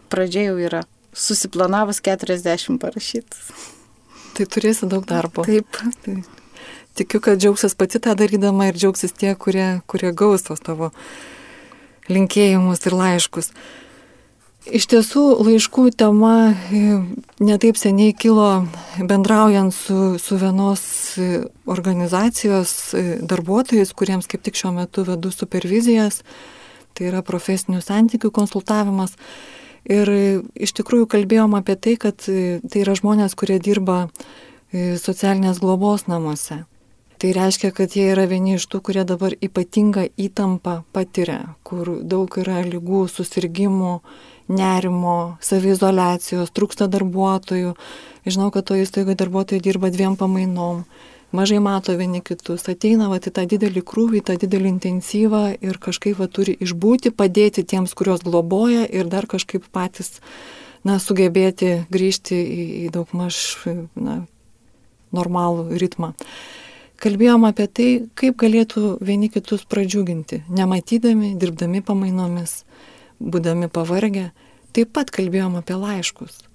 pradžia 0.09 0.49
jau 0.49 0.57
yra 0.61 0.83
susiplanavus 1.17 2.01
40 2.05 2.79
parašyti. 2.81 3.45
Tai 4.37 4.45
turėsi 4.53 4.89
daug 4.89 5.05
darbo. 5.09 5.45
Taip. 5.47 5.79
Tai, 6.03 6.19
tikiu, 6.97 7.21
kad 7.23 7.41
džiaugsis 7.41 7.75
pati 7.77 8.01
tą 8.01 8.13
darydama 8.17 8.69
ir 8.69 8.77
džiaugsis 8.77 9.13
tie, 9.17 9.33
kurie, 9.37 9.79
kurie 9.89 10.13
gaus 10.17 10.45
tos 10.45 10.61
tavo 10.63 10.91
linkėjimus 12.11 12.85
ir 12.87 12.95
laiškus. 12.97 13.51
Iš 14.67 14.83
tiesų, 14.91 15.23
laiškų 15.47 15.85
tema 15.95 16.51
e, 16.51 16.97
netaip 17.39 17.77
seniai 17.79 18.11
kilo 18.11 18.65
bendraujant 18.99 19.71
su, 19.71 20.17
su 20.19 20.39
vienos 20.41 20.81
e, 21.15 21.45
organizacijos 21.71 22.73
e, 22.91 23.03
darbuotojais, 23.23 23.93
kuriems 23.95 24.27
kaip 24.27 24.43
tik 24.43 24.59
šiuo 24.59 24.73
metu 24.75 25.05
vedu 25.07 25.31
supervizijas, 25.31 26.19
tai 26.97 27.07
yra 27.13 27.23
profesinių 27.23 27.79
santykių 27.85 28.33
konsultavimas. 28.35 29.15
Ir 29.87 30.09
iš 30.59 30.73
tikrųjų 30.75 31.07
kalbėjom 31.11 31.55
apie 31.55 31.77
tai, 31.79 31.95
kad 32.01 32.25
e, 32.27 32.59
tai 32.67 32.83
yra 32.83 32.95
žmonės, 32.97 33.37
kurie 33.39 33.55
dirba 33.63 34.07
e, 34.07 34.97
socialinės 34.99 35.61
globos 35.63 36.09
namuose. 36.11 36.65
Tai 37.17 37.31
reiškia, 37.33 37.71
kad 37.73 37.95
jie 37.97 38.11
yra 38.11 38.27
vieni 38.29 38.57
iš 38.59 38.67
tų, 38.69 38.81
kurie 38.85 39.01
dabar 39.07 39.33
ypatingą 39.33 40.03
įtampą 40.21 40.83
patiria, 40.93 41.55
kur 41.65 41.95
daug 42.05 42.35
yra 42.37 42.59
lygų, 42.67 43.07
susirgymų, 43.09 43.93
nerimo, 44.53 45.37
savizolacijos, 45.41 46.51
trūksta 46.53 46.85
darbuotojų. 46.91 47.73
Žinau, 48.27 48.51
kad 48.53 48.67
to 48.69 48.77
įstaigoje 48.77 49.17
darbuotojai 49.23 49.63
dirba 49.65 49.89
dviem 49.89 50.19
pamainom. 50.19 50.83
Mažai 51.31 51.59
mato 51.59 51.95
vieni 51.97 52.21
kitus, 52.21 52.67
ateina 52.71 53.09
va, 53.11 53.19
į 53.19 53.33
tą 53.33 53.45
didelį 53.49 53.83
krūvį, 53.87 54.23
tą 54.27 54.37
didelį 54.39 54.71
intensyvą 54.75 55.43
ir 55.61 55.79
kažkaip 55.83 56.19
va, 56.21 56.27
turi 56.31 56.55
išbūti, 56.63 57.11
padėti 57.15 57.65
tiems, 57.67 57.95
kuriuos 57.97 58.23
globoja 58.25 58.85
ir 58.87 59.09
dar 59.11 59.27
kažkaip 59.27 59.67
patys 59.71 60.19
na, 60.87 60.99
sugebėti 61.03 61.83
grįžti 61.91 62.37
į, 62.37 62.63
į 62.87 62.93
daug 62.95 63.11
maž 63.17 63.39
na, 63.95 64.23
normalų 65.15 65.77
ritmą. 65.81 66.13
Kalbėjom 66.97 67.45
apie 67.45 67.67
tai, 67.69 67.89
kaip 68.17 68.39
galėtų 68.41 68.97
vieni 69.05 69.29
kitus 69.29 69.67
pradžiuginti, 69.69 70.41
nematydami, 70.49 71.35
dirbdami 71.37 71.83
pamainomis, 71.85 72.63
būdami 73.21 73.69
pavargę. 73.69 74.31
Taip 74.73 74.95
pat 74.97 75.13
kalbėjom 75.13 75.59
apie 75.59 75.77
laiškus 75.77 76.46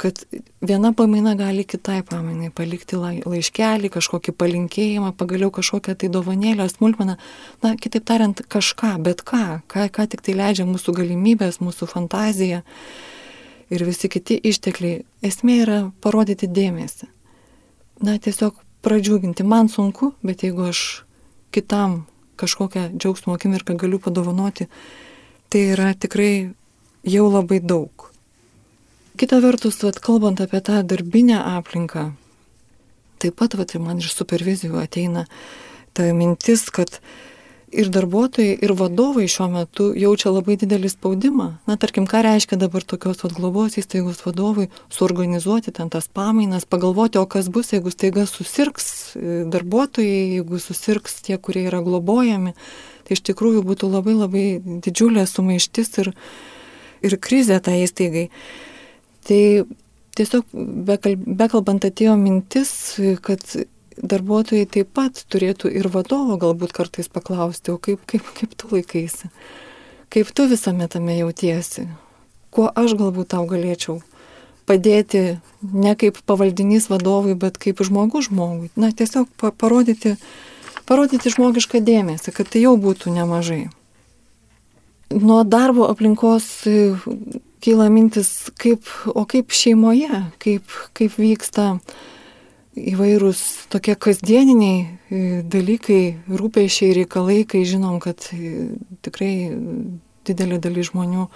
kad 0.00 0.22
viena 0.64 0.92
pamaina 0.96 1.34
gali 1.36 1.66
kitai 1.68 1.98
pamainai 2.08 2.48
palikti 2.56 2.96
laiškelį, 2.96 3.90
kažkokį 3.92 4.32
palinkėjimą, 4.32 5.10
pagaliau 5.20 5.52
kažkokią 5.52 5.92
tai 6.00 6.08
dovanėlę, 6.08 6.64
smulkmeną, 6.72 7.18
na, 7.60 7.72
kitaip 7.76 8.06
tariant, 8.08 8.40
kažką, 8.54 8.94
bet 9.04 9.20
ką, 9.28 9.60
ką, 9.68 9.86
ką 9.92 10.06
tik 10.14 10.24
tai 10.24 10.38
leidžia 10.38 10.64
mūsų 10.70 10.96
galimybės, 11.02 11.60
mūsų 11.60 11.90
fantazija 11.92 12.62
ir 13.68 13.84
visi 13.84 14.08
kiti 14.08 14.40
ištekliai. 14.40 15.04
Esmė 15.20 15.60
yra 15.66 15.78
parodyti 16.00 16.48
dėmesį. 16.48 17.10
Na, 18.00 18.16
tiesiog 18.16 18.56
pradžiuginti. 18.80 19.44
Man 19.44 19.68
sunku, 19.68 20.14
bet 20.24 20.46
jeigu 20.46 20.70
aš 20.72 20.84
kitam 21.52 22.06
kažkokią 22.40 22.88
džiaugsmo 22.96 23.36
akimirką 23.36 23.76
galiu 23.76 24.00
padovanoti, 24.00 24.70
tai 25.52 25.66
yra 25.74 25.92
tikrai 25.92 26.54
jau 27.04 27.28
labai 27.28 27.60
daug. 27.60 28.09
Kita 29.20 29.36
vertus, 29.44 29.82
vat, 29.84 29.98
kalbant 30.00 30.38
apie 30.40 30.62
tą 30.64 30.78
darbinę 30.80 31.42
aplinką, 31.44 32.06
taip 33.20 33.34
pat 33.36 33.52
vat, 33.58 33.74
man 33.76 33.98
iš 34.00 34.14
supervizijų 34.16 34.78
ateina 34.80 35.26
ta 35.92 36.06
mintis, 36.16 36.62
kad 36.72 37.02
ir 37.68 37.90
darbuotojai, 37.92 38.54
ir 38.64 38.72
vadovai 38.78 39.26
šiuo 39.28 39.50
metu 39.52 39.90
jaučia 39.92 40.32
labai 40.32 40.56
didelį 40.62 40.92
spaudimą. 40.94 41.48
Na, 41.68 41.76
tarkim, 41.82 42.06
ką 42.08 42.22
reiškia 42.24 42.56
dabar 42.62 42.86
tokios 42.94 43.20
vat, 43.20 43.34
globos 43.36 43.76
įstaigos 43.82 44.22
vadovui 44.24 44.70
suorganizuoti 44.88 45.76
ten 45.76 45.92
tas 45.92 46.08
pamainas, 46.08 46.64
pagalvoti, 46.64 47.20
o 47.20 47.26
kas 47.28 47.52
bus, 47.52 47.74
jeigu 47.76 47.92
staiga 47.92 48.24
susirgs 48.24 48.88
e, 49.20 49.42
darbuotojai, 49.52 50.24
jeigu 50.38 50.62
susirgs 50.64 51.20
tie, 51.28 51.36
kurie 51.36 51.66
yra 51.68 51.84
globojami. 51.84 52.56
Tai 53.04 53.20
iš 53.20 53.26
tikrųjų 53.28 53.68
būtų 53.68 53.92
labai 53.92 54.16
labai 54.16 54.48
didžiulė 54.64 55.28
sumaištis 55.28 55.94
ir, 56.06 56.12
ir 57.04 57.20
krizė 57.20 57.60
tai 57.68 57.82
įstaigai. 57.84 58.30
Tai 59.28 59.42
tiesiog 60.16 60.46
bekalbant 61.38 61.84
atėjo 61.86 62.16
mintis, 62.20 62.72
kad 63.24 63.44
darbuotojai 64.00 64.68
taip 64.68 64.92
pat 64.96 65.24
turėtų 65.32 65.72
ir 65.76 65.88
vadovo 65.92 66.38
galbūt 66.40 66.72
kartais 66.76 67.10
paklausti, 67.12 67.74
o 67.74 67.78
kaip, 67.78 68.02
kaip, 68.08 68.24
kaip 68.36 68.54
tu 68.56 68.70
laikaisi, 68.72 69.30
kaip 70.12 70.30
tu 70.32 70.46
visame 70.50 70.88
tame 70.88 71.18
jautiesi, 71.18 71.88
kuo 72.54 72.70
aš 72.70 72.96
galbūt 73.00 73.34
tau 73.34 73.44
galėčiau 73.50 74.00
padėti 74.70 75.40
ne 75.60 75.96
kaip 75.98 76.20
pavaldinys 76.26 76.88
vadovui, 76.90 77.34
bet 77.34 77.58
kaip 77.60 77.82
žmogus 77.86 78.28
žmogui. 78.28 78.70
Na, 78.78 78.92
tiesiog 78.94 79.28
parodyti, 79.58 80.14
parodyti 80.88 81.32
žmogišką 81.34 81.82
dėmesį, 81.86 82.34
kad 82.36 82.50
tai 82.52 82.64
jau 82.66 82.76
būtų 82.80 83.14
nemažai. 83.16 83.64
Nuo 85.10 85.42
darbo 85.42 85.88
aplinkos 85.90 86.46
kyla 87.62 87.88
mintis, 87.92 88.50
kaip, 88.60 88.88
o 89.08 89.24
kaip 89.28 89.52
šeimoje, 89.54 90.24
kaip, 90.42 90.76
kaip 90.96 91.18
vyksta 91.20 91.74
įvairūs 92.80 93.42
tokie 93.72 93.96
kasdieniniai 93.98 94.78
e, 94.80 95.20
dalykai, 95.42 96.02
rūpėšiai, 96.30 96.94
reikalai, 97.02 97.42
kai 97.48 97.64
žinom, 97.68 97.98
kad 98.02 98.30
e, 98.32 98.70
tikrai 99.04 99.32
didelė 100.28 100.60
dalis 100.62 100.90
žmonių 100.92 101.26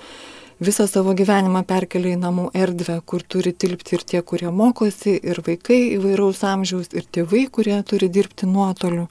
visą 0.64 0.86
savo 0.88 1.14
gyvenimą 1.18 1.64
perkelia 1.66 2.14
į 2.14 2.20
namų 2.22 2.48
erdvę, 2.56 3.00
kur 3.06 3.24
turi 3.26 3.52
tilpti 3.52 3.96
ir 3.96 4.04
tie, 4.06 4.20
kurie 4.22 4.50
mokosi, 4.54 5.16
ir 5.18 5.42
vaikai 5.44 5.96
įvairaus 5.96 6.44
amžiaus, 6.46 6.92
ir 6.94 7.08
tėvai, 7.10 7.46
kurie 7.50 7.76
turi 7.82 8.08
dirbti 8.08 8.46
nuotoliu. 8.46 9.08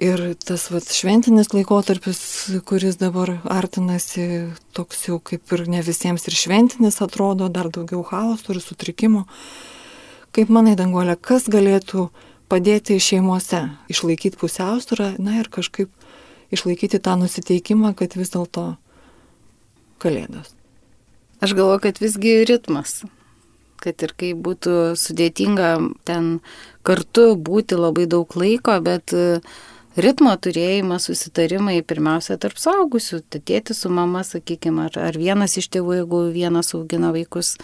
Ir 0.00 0.20
tas 0.40 0.62
vat, 0.72 0.86
šventinis 0.96 1.50
laikotarpis, 1.52 2.20
kuris 2.64 2.96
dabar 2.96 3.34
artinasi, 3.44 4.46
toks 4.72 5.02
jau 5.10 5.18
kaip 5.20 5.52
ir 5.52 5.66
ne 5.68 5.82
visiems 5.84 6.24
ir 6.24 6.36
šventinis 6.40 7.02
atrodo, 7.04 7.50
dar 7.52 7.68
daugiau 7.68 8.00
chaosų 8.08 8.54
ir 8.54 8.62
sutrikimų. 8.64 9.26
Kaip 10.32 10.52
manai, 10.56 10.72
Danguolė, 10.80 11.18
kas 11.20 11.50
galėtų 11.52 12.06
padėti 12.48 12.96
šeimose 12.96 13.66
išlaikyti 13.92 14.40
pusiausvyrą, 14.40 15.12
na 15.20 15.42
ir 15.42 15.52
kažkaip 15.52 15.92
išlaikyti 16.48 17.02
tą 17.04 17.18
nusiteikimą, 17.20 17.92
kad 17.98 18.16
vis 18.16 18.32
dėlto 18.32 18.70
kalėdos? 20.00 20.54
Aš 21.44 21.52
galvoju, 21.58 21.82
kad 21.90 22.00
visgi 22.00 22.38
ritmas 22.48 23.02
kad 23.80 24.02
ir 24.04 24.12
kaip 24.12 24.40
būtų 24.44 24.94
sudėtinga 25.00 25.70
ten 26.08 26.26
kartu 26.84 27.32
būti 27.36 27.78
labai 27.80 28.04
daug 28.12 28.28
laiko, 28.36 28.76
bet 28.84 29.14
ritmo 29.98 30.32
turėjimas, 30.36 31.08
susitarimai 31.08 31.80
pirmiausia 31.86 32.36
tarp 32.40 32.58
saugusių, 32.60 33.22
tėti 33.38 33.74
su 33.74 33.90
mama, 33.92 34.22
sakykime, 34.26 34.88
ar, 34.88 34.98
ar 35.10 35.18
vienas 35.18 35.56
iš 35.58 35.70
tėvų, 35.74 36.00
jeigu 36.02 36.22
vienas 36.34 36.74
augina 36.76 37.12
vaikus, 37.14 37.56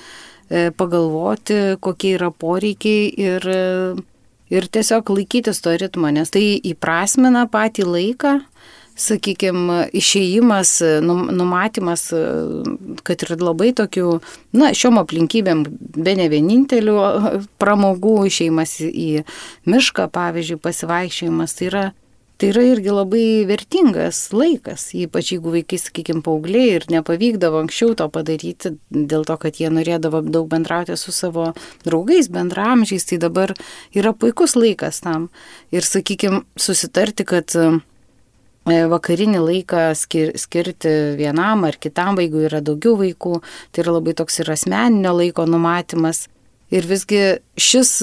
e, 0.51 0.71
pagalvoti, 0.77 1.77
kokie 1.81 2.17
yra 2.17 2.33
poreikiai 2.33 3.11
ir, 3.11 3.47
ir 4.51 4.69
tiesiog 4.73 5.15
laikytis 5.15 5.63
to 5.63 5.77
ritmo, 5.79 6.11
nes 6.11 6.33
tai 6.35 6.49
įprasmina 6.59 7.47
patį 7.51 7.89
laiką. 7.91 8.41
Sakykime, 8.97 9.91
išėjimas, 9.93 10.71
numatymas, 11.05 12.07
kad 13.05 13.25
ir 13.27 13.35
labai 13.37 13.75
tokių, 13.77 14.15
na, 14.57 14.71
šiom 14.73 14.97
aplinkybėm, 15.03 15.67
be 16.01 16.15
ne 16.17 16.31
vienintelių 16.33 16.95
pramogų, 17.61 18.15
išėjimas 18.31 18.73
į 18.89 19.11
mišką, 19.69 20.09
pavyzdžiui, 20.17 20.57
pasivaikščiojimas, 20.65 21.57
tai 21.59 21.69
yra 21.69 21.85
Tai 22.37 22.51
yra 22.53 22.63
irgi 22.69 22.93
labai 22.93 23.29
vertingas 23.49 24.19
laikas, 24.37 24.91
ypač 24.93 25.31
jeigu 25.33 25.55
vaikai, 25.55 25.79
sakykime, 25.81 26.21
paaugliai 26.25 26.75
ir 26.75 26.85
nepavykdavo 26.93 27.63
anksčiau 27.63 27.95
to 27.97 28.05
padaryti 28.13 28.75
dėl 28.93 29.25
to, 29.25 29.39
kad 29.41 29.57
jie 29.57 29.71
norėdavo 29.73 30.21
daug 30.21 30.51
bendrauti 30.51 30.99
su 31.01 31.15
savo 31.17 31.47
draugais, 31.87 32.29
bendramžiais, 32.29 33.09
tai 33.09 33.17
dabar 33.23 33.55
yra 33.97 34.13
puikus 34.13 34.53
laikas 34.53 35.01
tam. 35.07 35.31
Ir, 35.73 35.89
sakykime, 35.89 36.43
susitarti, 36.61 37.25
kad 37.25 37.57
e, 37.57 37.71
vakarinį 38.93 39.41
laiką 39.41 39.87
skir 39.97 40.35
skirti 40.37 40.93
vienam 41.17 41.65
ar 41.65 41.81
kitam 41.81 42.21
vaikui 42.21 42.45
yra 42.51 42.61
daugiau 42.61 42.99
vaikų, 43.01 43.41
tai 43.73 43.87
yra 43.87 43.97
labai 43.97 44.13
toks 44.21 44.43
ir 44.45 44.53
asmeninio 44.53 45.17
laiko 45.23 45.49
numatymas. 45.49 46.27
Ir 46.69 46.85
visgi 46.85 47.39
šis 47.57 47.97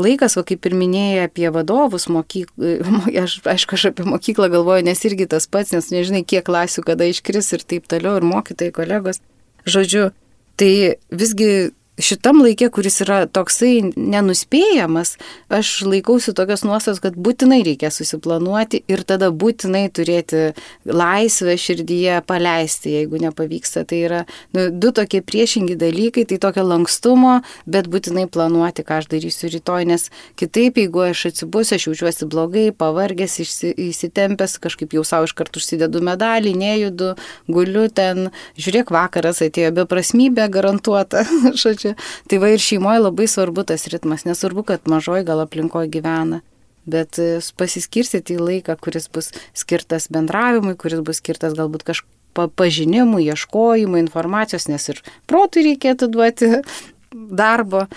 laikas, 0.00 0.36
va 0.38 0.44
kaip 0.48 0.66
ir 0.68 0.76
minėjai 0.78 1.26
apie 1.28 1.48
vadovus, 1.54 2.08
mokyklą, 2.12 2.76
aš 3.24 3.38
aišku, 3.48 3.78
aš 3.78 3.88
apie 3.92 4.06
mokyklą 4.08 4.50
galvoju, 4.52 4.86
nes 4.88 5.04
irgi 5.08 5.28
tas 5.30 5.48
pats, 5.50 5.74
nes 5.74 5.90
nežinai, 5.94 6.24
kiek 6.28 6.46
klasių 6.46 6.86
kada 6.86 7.08
iškris 7.10 7.52
ir 7.56 7.66
taip 7.66 7.90
toliau, 7.90 8.16
ir 8.20 8.26
mokytojai, 8.28 8.74
kolegos. 8.76 9.22
Žodžiu, 9.68 10.10
tai 10.58 10.72
visgi 11.10 11.72
šitam 11.98 12.42
laikė, 12.44 12.68
kuris 12.72 13.00
yra 13.02 13.22
toksai 13.30 13.90
nenuspėjamas, 13.96 15.16
aš 15.52 15.70
laikausi 15.86 16.34
tokios 16.36 16.62
nuostos, 16.66 17.00
kad 17.02 17.16
būtinai 17.18 17.60
reikia 17.66 17.90
susiplanuoti 17.94 18.82
ir 18.90 19.02
tada 19.08 19.30
būtinai 19.34 19.86
turėti 19.94 20.52
laisvę 20.86 21.56
širdyje 21.58 22.20
paleisti, 22.28 22.94
jeigu 22.98 23.20
nepavyksta. 23.22 23.84
Tai 23.88 23.98
yra 23.98 24.20
nu, 24.54 24.68
du 24.70 24.92
tokie 24.94 25.20
priešingi 25.24 25.78
dalykai, 25.78 26.26
tai 26.28 26.38
tokio 26.42 26.64
lankstumo, 26.68 27.38
bet 27.66 27.90
būtinai 27.90 28.28
planuoti, 28.30 28.86
ką 28.86 29.02
aš 29.02 29.10
darysiu 29.12 29.50
rytoj, 29.52 29.88
nes 29.90 30.08
kitaip, 30.38 30.78
jeigu 30.78 31.04
aš 31.08 31.28
atsibusiu, 31.32 31.78
aš 31.78 31.88
jaučiuosi 31.90 32.30
blogai, 32.30 32.68
pavargęs, 32.78 33.38
įsitempęs, 33.74 34.58
kažkaip 34.62 34.94
jau 34.94 35.04
savo 35.06 35.28
iškart 35.28 35.58
užsidedu 35.58 36.02
medalį, 36.04 36.54
nejudu, 36.58 37.14
guliu 37.50 37.88
ten, 37.90 38.30
žiūrėk, 38.60 38.92
vakaras 38.94 39.42
atėjo 39.44 39.74
beprasmybė 39.82 40.48
garantuota, 40.52 41.24
žodžiu 41.62 41.87
čia. 41.88 41.96
Tai 42.30 42.42
va 42.44 42.52
ir 42.52 42.62
šeimoje 42.62 43.02
labai 43.02 43.26
svarbu 43.30 43.64
tas 43.68 43.88
ritmas, 43.92 44.26
nesvarbu, 44.28 44.66
kad 44.68 44.90
mažoji 44.90 45.26
gal 45.28 45.42
aplinkoje 45.44 45.90
gyvena. 45.96 46.42
Bet 46.88 47.18
e, 47.20 47.40
pasiskirstyti 47.60 48.38
į 48.38 48.44
laiką, 48.44 48.78
kuris 48.80 49.10
bus 49.12 49.32
skirtas 49.56 50.08
bendravimui, 50.12 50.76
kuris 50.80 51.02
bus 51.04 51.20
skirtas 51.20 51.56
galbūt 51.58 51.84
kažkokiu 51.88 52.14
pažinimui, 52.46 53.24
ieškojimui 53.26 53.98
informacijos, 54.04 54.68
nes 54.70 54.84
ir 54.92 55.02
protui 55.26 55.64
reikėtų 55.66 56.08
duoti 56.12 56.50
darbo. 57.42 57.88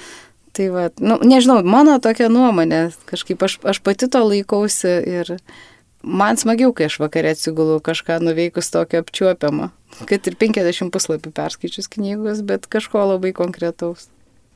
Tai 0.51 0.67
va, 0.73 0.89
nu, 0.99 1.15
nežinau, 1.23 1.61
mano 1.63 1.95
tokia 2.03 2.27
nuomonė, 2.31 2.89
kažkaip 3.07 3.43
aš, 3.45 3.59
aš 3.63 3.79
pati 3.85 4.09
to 4.11 4.19
laikausi 4.25 4.97
ir 5.07 5.37
man 6.03 6.39
smagiau, 6.41 6.73
kai 6.73 6.89
aš 6.89 6.99
vakarė 7.03 7.35
atsigulu 7.35 7.79
kažką 7.83 8.21
nuveikus 8.23 8.73
tokio 8.73 9.03
apčiuopiamo 9.03 9.71
kad 10.07 10.27
ir 10.29 10.37
50 10.39 10.91
puslapių 10.93 11.31
perskaičius 11.35 11.89
knygos, 11.91 12.43
bet 12.47 12.67
kažko 12.71 13.03
labai 13.13 13.33
konkretaus. 13.37 14.07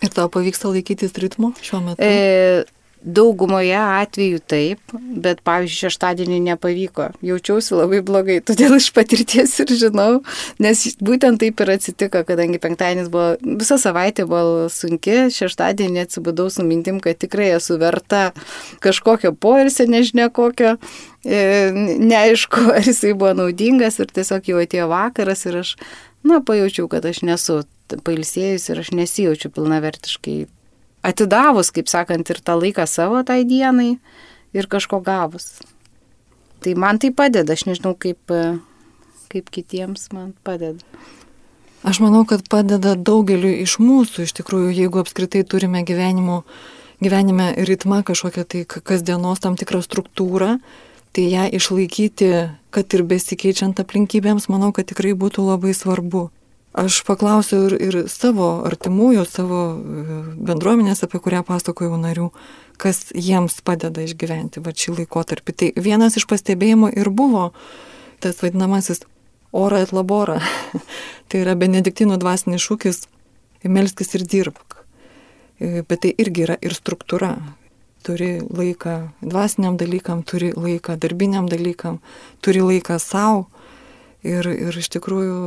Ir 0.03 0.11
tau 0.15 0.27
pavyksta 0.31 0.71
laikytis 0.71 1.15
ritmo 1.21 1.53
šiuo 1.63 1.81
metu? 1.83 2.03
E, 2.03 2.65
Daugumoje 3.05 3.77
atvejų 3.77 4.39
taip, 4.49 4.93
bet 5.21 5.43
pavyzdžiui, 5.45 5.77
šeštadienį 5.85 6.39
nepavyko. 6.47 7.11
Jaučiausi 7.25 7.75
labai 7.77 7.99
blogai, 8.05 8.39
todėl 8.41 8.79
iš 8.79 8.87
patirties 8.95 9.53
ir 9.61 9.73
žinau, 9.77 10.23
nes 10.63 10.81
būtent 11.05 11.37
taip 11.43 11.61
ir 11.61 11.71
atsitiko, 11.75 12.23
kadangi 12.25 12.57
penktadienis 12.63 13.11
buvo, 13.13 13.35
visa 13.61 13.77
savaitė 13.81 14.25
buvo 14.29 14.65
sunki, 14.73 15.27
šeštadienį 15.35 16.01
atsibudau 16.07 16.49
su 16.49 16.65
mintim, 16.65 16.97
kad 17.03 17.21
tikrai 17.21 17.51
esu 17.59 17.77
verta 17.81 18.31
kažkokio 18.81 19.35
poilsio, 19.37 19.85
nežinia 19.85 20.31
kokio, 20.33 20.73
e, 21.21 21.45
neaišku, 22.01 22.65
ar 22.79 22.89
jisai 22.89 23.13
buvo 23.13 23.35
naudingas 23.43 24.01
ir 24.01 24.09
tiesiog 24.17 24.49
jau 24.49 24.65
atėjo 24.65 24.89
vakaras 24.89 25.45
ir 25.45 25.61
aš, 25.61 25.77
na, 26.25 26.41
pajaučiau, 26.41 26.89
kad 26.89 27.05
aš 27.05 27.21
nesu 27.27 27.61
pailsėjus 28.01 28.71
ir 28.71 28.81
aš 28.81 28.93
nesijaučiu 28.97 29.53
pilnavertiškai 29.53 30.39
atidavus, 31.05 31.71
kaip 31.75 31.89
sakant, 31.91 32.29
ir 32.29 32.41
tą 32.41 32.57
laiką 32.59 32.87
savo 32.89 33.21
tai 33.27 33.43
dienai 33.47 33.95
ir 34.55 34.69
kažko 34.71 35.01
gavus. 35.05 35.59
Tai 36.63 36.73
man 36.81 36.97
tai 37.01 37.11
padeda, 37.13 37.53
aš 37.53 37.67
nežinau, 37.69 37.93
kaip, 37.99 38.31
kaip 39.29 39.51
kitiems 39.53 40.09
man 40.15 40.33
padeda. 40.47 40.81
Aš 41.85 41.99
manau, 42.01 42.23
kad 42.25 42.41
padeda 42.49 42.95
daugeliu 42.97 43.51
iš 43.61 43.77
mūsų, 43.77 44.25
iš 44.25 44.33
tikrųjų, 44.39 44.71
jeigu 44.73 45.03
apskritai 45.03 45.43
turime 45.45 45.83
gyvenimo, 45.85 46.39
gyvenime 47.03 47.51
ritmą, 47.69 48.01
kažkokią 48.07 48.45
tai 48.49 48.63
kasdienos 48.65 49.43
tam 49.43 49.53
tikrą 49.59 49.83
struktūrą, 49.85 50.55
tai 51.13 51.27
ją 51.29 51.45
išlaikyti, 51.53 52.31
kad 52.73 52.97
ir 52.97 53.05
besikeičiant 53.05 53.77
aplinkybėms, 53.83 54.49
manau, 54.49 54.71
kad 54.73 54.89
tikrai 54.89 55.13
būtų 55.13 55.45
labai 55.45 55.75
svarbu. 55.77 56.31
Aš 56.75 56.99
paklausiau 57.07 57.69
ir, 57.69 57.73
ir 57.79 57.95
savo 58.11 58.49
artimųjų, 58.67 59.21
savo 59.29 59.59
e, 59.79 60.15
bendruomenės, 60.43 61.05
apie 61.05 61.21
kurią 61.23 61.39
pasakojau 61.47 61.95
narių, 62.01 62.29
kas 62.81 63.13
jiems 63.15 63.61
padeda 63.63 64.03
išgyventi 64.03 64.59
va 64.63 64.73
šį 64.75 64.97
laikotarpį. 64.97 65.55
Tai 65.55 65.69
vienas 65.79 66.17
iš 66.19 66.27
pastebėjimų 66.27 66.91
ir 66.99 67.07
buvo 67.15 67.45
tas 68.19 68.41
vadinamasis 68.43 69.05
ora 69.55 69.79
et 69.85 69.93
labora. 69.95 70.41
tai 71.31 71.45
yra 71.45 71.55
benediktinų 71.55 72.19
dvasinis 72.19 72.65
šūkis 72.67 73.05
melskis 73.71 74.11
ir 74.19 74.25
dirbk. 74.27 74.81
E, 75.59 75.79
bet 75.87 76.03
tai 76.03 76.11
irgi 76.19 76.43
yra 76.49 76.59
ir 76.59 76.75
struktūra. 76.75 77.37
Turi 78.05 78.35
laiką 78.43 78.97
dvasiniam 79.23 79.79
dalykam, 79.79 80.27
turi 80.27 80.51
laiką 80.51 80.99
darbiniam 80.99 81.47
dalykam, 81.49 82.01
turi 82.43 82.61
laiką 82.61 82.99
savo. 82.99 83.47
Ir, 84.25 84.43
ir 84.49 84.75
iš 84.75 84.89
tikrųjų 84.97 85.39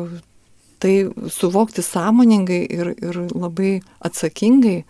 tai 0.83 1.09
suvokti 1.33 1.83
sąmoningai 1.83 2.61
ir, 2.71 2.93
ir 2.99 3.21
labai 3.35 3.79
atsakingai 4.05 4.83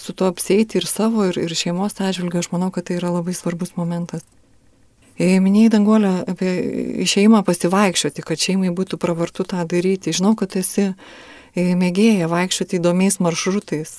su 0.00 0.14
tuo 0.16 0.30
apsėti 0.32 0.80
ir 0.80 0.86
savo, 0.88 1.26
ir, 1.28 1.38
ir 1.40 1.54
šeimos 1.56 1.98
atžvilgiu, 2.00 2.40
aš 2.40 2.50
manau, 2.54 2.70
kad 2.74 2.88
tai 2.88 2.98
yra 3.00 3.12
labai 3.12 3.34
svarbus 3.36 3.74
momentas. 3.76 4.24
E, 5.20 5.34
minėjai 5.44 5.74
danguolę 5.74 6.12
apie 6.32 6.52
šeimą 7.08 7.42
pasivaikščioti, 7.44 8.24
kad 8.24 8.40
šeimai 8.40 8.70
būtų 8.76 8.96
pravartu 9.00 9.44
tą 9.48 9.60
daryti. 9.68 10.14
Žinau, 10.16 10.32
kad 10.40 10.56
esi 10.56 10.86
e, 10.88 11.66
mėgėja 11.76 12.30
vaikščioti 12.32 12.80
įdomiais 12.80 13.20
maršrutais. 13.20 13.98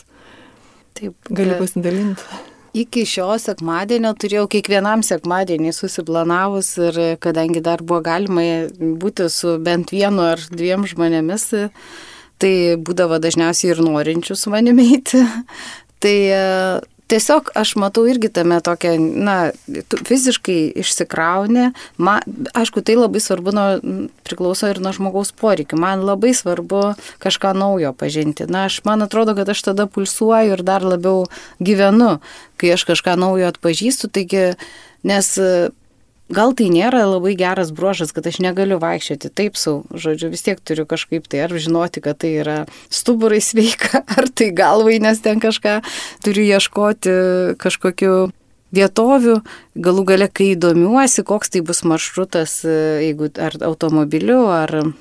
Taip. 0.98 1.14
Gali 1.30 1.60
pasidalinti. 1.60 2.42
Iki 2.72 3.04
šio 3.04 3.34
sekmadienio 3.42 4.14
turėjau 4.16 4.46
kiekvienam 4.52 5.02
sekmadienį 5.04 5.74
susiplanavus 5.76 6.70
ir 6.80 7.00
kadangi 7.20 7.60
dar 7.64 7.84
buvo 7.84 8.00
galima 8.06 8.46
būti 8.80 9.28
su 9.28 9.58
bent 9.60 9.92
vienu 9.92 10.24
ar 10.24 10.40
dviem 10.54 10.86
žmonėmis, 10.88 11.50
tai 12.40 12.54
būdavo 12.80 13.20
dažniausiai 13.20 13.74
ir 13.74 13.84
norinčių 13.84 14.40
su 14.40 14.54
manimi 14.54 14.88
eiti. 14.96 15.26
Tai 16.02 16.18
tiesiog 17.12 17.52
aš 17.58 17.74
matau 17.80 18.06
irgi 18.10 18.30
tame 18.34 18.58
tokią, 18.64 18.94
na, 19.00 19.36
fiziškai 20.08 20.60
išsikraunė. 20.82 21.72
Man, 22.02 22.24
aišku, 22.58 22.84
tai 22.86 22.96
labai 23.00 23.22
svarbu, 23.24 23.54
nuo, 23.56 23.66
priklauso 24.28 24.70
ir 24.72 24.80
nuo 24.84 24.94
žmogaus 24.96 25.34
poreikių. 25.36 25.80
Man 25.82 26.06
labai 26.08 26.34
svarbu 26.38 26.84
kažką 27.24 27.54
naujo 27.58 27.92
pažinti. 27.98 28.48
Na, 28.52 28.66
aš 28.70 28.82
man 28.88 29.04
atrodo, 29.06 29.36
kad 29.38 29.52
aš 29.52 29.66
tada 29.72 29.88
pulsuoju 29.92 30.56
ir 30.56 30.64
dar 30.68 30.86
labiau 30.88 31.28
gyvenu, 31.60 32.18
kai 32.62 32.74
aš 32.78 32.88
kažką 32.90 33.18
naujo 33.20 33.52
atpažįstu. 33.52 34.12
Taigi, 34.16 34.52
nes 35.08 35.36
gal 36.34 36.56
tai 36.58 36.70
nėra 36.74 37.04
labai 37.06 37.36
geras 37.40 37.72
bruožas, 37.76 38.14
kad 38.16 38.28
aš 38.28 38.40
negaliu 38.44 38.80
vaikščioti. 38.82 39.32
Taip 39.36 39.60
su, 39.60 39.82
žodžiu, 39.92 40.32
vis 40.34 40.46
tiek 40.46 40.62
turiu 40.64 40.88
kažkaip 40.90 41.28
tai 41.32 41.46
ar 41.46 41.56
žinoti, 41.56 42.04
kad 42.04 42.22
tai 42.24 42.34
yra 42.42 42.58
stuburai 42.90 43.42
sveika, 43.44 44.04
ar 44.18 44.30
tai 44.34 44.52
galvai, 44.56 45.00
nes 45.04 45.22
ten 45.24 45.44
kažką 45.44 45.80
turiu 46.26 46.48
ieškoti 46.48 47.16
kažkokiu 47.62 48.16
vietovių, 48.72 49.38
galų 49.84 50.04
gale, 50.08 50.28
kai 50.32 50.54
įdomiuosi, 50.56 51.26
koks 51.28 51.52
tai 51.54 51.64
bus 51.68 51.84
maršrutas, 51.88 52.62
jeigu 52.64 53.32
ar 53.36 53.58
automobiliu, 53.68 54.46
ar 54.48 54.94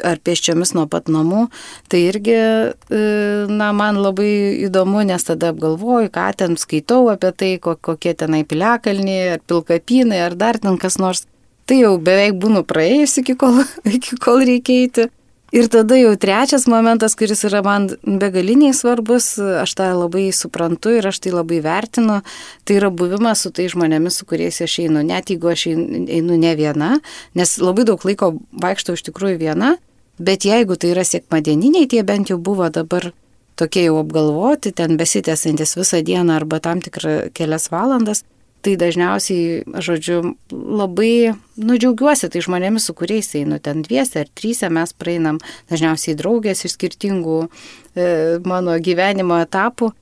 ar 0.00 0.20
pėsčiomis 0.24 0.74
nuo 0.76 0.86
pat 0.90 1.10
namų, 1.12 1.46
tai 1.92 2.02
irgi, 2.08 2.34
e, 2.34 3.02
na, 3.50 3.70
man 3.76 4.00
labai 4.02 4.30
įdomu, 4.66 5.02
nes 5.06 5.26
tada 5.28 5.52
apgalvoju, 5.52 6.10
ką 6.14 6.26
ten 6.38 6.56
skaitau 6.60 7.06
apie 7.12 7.32
tai, 7.36 7.52
kokie 7.60 8.14
tenai 8.18 8.42
piliakalniai, 8.48 9.36
ar 9.36 9.44
pilkapinai, 9.46 10.22
ar 10.26 10.38
dar 10.38 10.60
ten 10.62 10.78
kas 10.80 10.98
nors. 11.02 11.26
Tai 11.68 11.76
jau 11.78 11.94
beveik 12.02 12.40
būnu 12.42 12.64
praėjus 12.66 13.20
iki 13.22 13.36
kol, 13.38 13.62
iki 13.98 14.18
kol 14.22 14.42
reikia 14.46 14.80
eiti. 14.82 15.08
Ir 15.52 15.68
tada 15.68 15.98
jau 16.00 16.14
trečias 16.16 16.64
momentas, 16.70 17.12
kuris 17.18 17.44
yra 17.44 17.60
man 17.64 17.90
begaliniai 18.02 18.72
svarbus, 18.72 19.34
aš 19.36 19.74
tą 19.76 19.90
labai 19.92 20.30
suprantu 20.32 20.94
ir 20.96 21.10
aš 21.10 21.20
tai 21.20 21.34
labai 21.34 21.60
vertinu, 21.60 22.22
tai 22.64 22.78
yra 22.80 22.88
buvimas 22.88 23.44
su 23.44 23.52
tai 23.52 23.68
žmonėmis, 23.68 24.16
su 24.16 24.28
kuriais 24.28 24.62
aš 24.64 24.78
einu, 24.86 25.04
net 25.04 25.28
jeigu 25.28 25.52
aš 25.52 25.66
einu 25.68 26.40
ne 26.40 26.56
viena, 26.56 26.94
nes 27.36 27.56
labai 27.60 27.84
daug 27.84 28.00
laiko 28.08 28.32
vaikštau 28.64 28.96
iš 28.96 29.04
tikrųjų 29.10 29.42
viena, 29.44 29.74
Bet 30.22 30.44
jeigu 30.44 30.76
tai 30.76 30.92
yra 30.92 31.02
sėkmadieniniai, 31.08 31.88
tie 31.88 32.02
bent 32.04 32.30
jau 32.30 32.36
buvo 32.38 32.68
dabar 32.70 33.08
tokie 33.56 33.86
jau 33.86 33.96
apgalvoti, 34.02 34.70
ten 34.76 34.98
besitęsantis 35.00 35.74
visą 35.78 36.02
dieną 36.04 36.36
arba 36.36 36.60
tam 36.60 36.82
tikrą 36.84 37.32
kelias 37.34 37.70
valandas, 37.72 38.22
tai 38.62 38.76
dažniausiai, 38.78 39.62
žodžiu, 39.82 40.34
labai 40.50 41.34
nudžiaugiuosi 41.58 42.30
tai 42.32 42.42
žmonėmis, 42.44 42.86
su 42.86 42.94
kuriais 42.96 43.32
einu 43.38 43.58
ten 43.62 43.82
dviese 43.82 44.22
ar 44.22 44.30
trysia, 44.30 44.70
mes 44.72 44.94
praeinam 44.94 45.40
dažniausiai 45.72 46.16
draugės 46.18 46.64
iš 46.66 46.76
skirtingų 46.76 47.40
e, 47.42 48.06
mano 48.46 48.78
gyvenimo 48.78 49.40
etapų. 49.42 49.92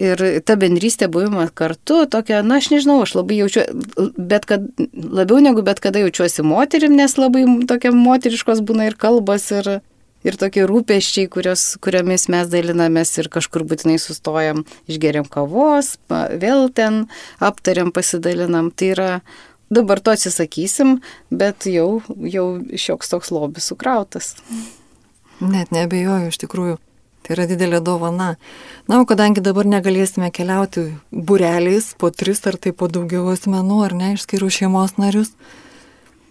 Ir 0.00 0.20
ta 0.48 0.54
bendrystė 0.56 1.10
buvimas 1.12 1.50
kartu, 1.52 2.06
tokia, 2.08 2.38
na, 2.46 2.56
aš 2.62 2.70
nežinau, 2.72 3.02
aš 3.04 3.18
labai 3.18 3.36
jaučiu, 3.42 3.66
bet 4.16 4.46
kad, 4.48 4.64
labiau 4.94 5.42
negu 5.44 5.64
bet 5.66 5.82
kada 5.84 6.00
jaučiuosi 6.00 6.44
moterim, 6.46 6.94
nes 6.96 7.18
labai 7.18 7.42
tokia 7.68 7.92
moteriškos 7.92 8.62
būna 8.64 8.88
ir 8.88 8.96
kalbas, 9.00 9.50
ir, 9.52 9.80
ir 10.26 10.36
tokie 10.40 10.64
rūpeščiai, 10.68 11.28
kurios, 11.32 11.64
kuriomis 11.82 12.28
mes 12.32 12.50
dalinamės 12.52 13.12
ir 13.20 13.30
kažkur 13.32 13.64
būtinai 13.68 13.98
sustojam, 14.02 14.64
išgeriam 14.90 15.28
kavos, 15.28 15.96
vėl 16.10 16.68
ten 16.74 17.06
aptariam, 17.40 17.92
pasidalinam. 17.94 18.70
Tai 18.70 18.92
yra, 18.94 19.08
dabar 19.72 20.02
to 20.02 20.14
atsisakysim, 20.16 20.98
bet 21.30 21.66
jau, 21.70 22.02
jau 22.26 22.46
šioks 22.74 23.12
toks 23.12 23.32
lobis 23.34 23.70
sukrautas. 23.70 24.34
Net 25.40 25.72
nebejoju, 25.72 26.30
iš 26.32 26.40
tikrųjų. 26.42 26.76
Tai 27.20 27.34
yra 27.36 27.44
didelė 27.48 27.82
dovana. 27.84 28.34
Na, 28.88 29.00
o 29.00 29.06
kadangi 29.08 29.42
dabar 29.44 29.68
negalėsime 29.68 30.30
keliauti 30.34 30.86
bureliais 31.12 31.92
po 32.00 32.08
tris 32.10 32.40
ar 32.48 32.56
tai 32.56 32.72
po 32.72 32.88
daugiau 32.88 33.28
asmenų, 33.32 33.80
ar 33.84 33.96
ne, 33.96 34.14
išskyrus 34.16 34.56
šeimos 34.56 34.96
narius, 35.00 35.34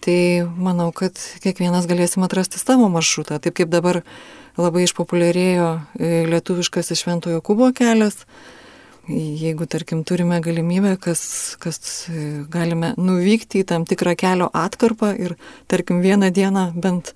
tai 0.04 0.46
manau, 0.56 0.90
kad 0.96 1.18
kiekvienas 1.44 1.88
galėsim 1.90 2.24
atrasti 2.26 2.60
savo 2.60 2.88
maršrutą. 2.92 3.40
Taip 3.42 3.58
kaip 3.60 3.70
dabar 3.72 4.02
labai 4.60 4.86
išpopuliarėjo 4.86 5.68
e, 5.76 6.10
lietuviškas 6.30 6.92
Šventojo 6.98 7.42
Kubo 7.44 7.70
kelias. 7.76 8.24
Jeigu, 9.10 9.66
tarkim, 9.66 10.04
turime 10.06 10.38
galimybę, 10.44 10.94
kas, 11.02 11.22
kas 11.62 11.80
e, 12.10 12.44
galime 12.52 12.92
nuvykti 13.00 13.64
į 13.64 13.68
tam 13.72 13.86
tikrą 13.88 14.14
kelio 14.18 14.50
atkarpą 14.54 15.14
ir, 15.18 15.34
tarkim, 15.70 16.02
vieną 16.04 16.30
dieną 16.34 16.66
bent 16.78 17.14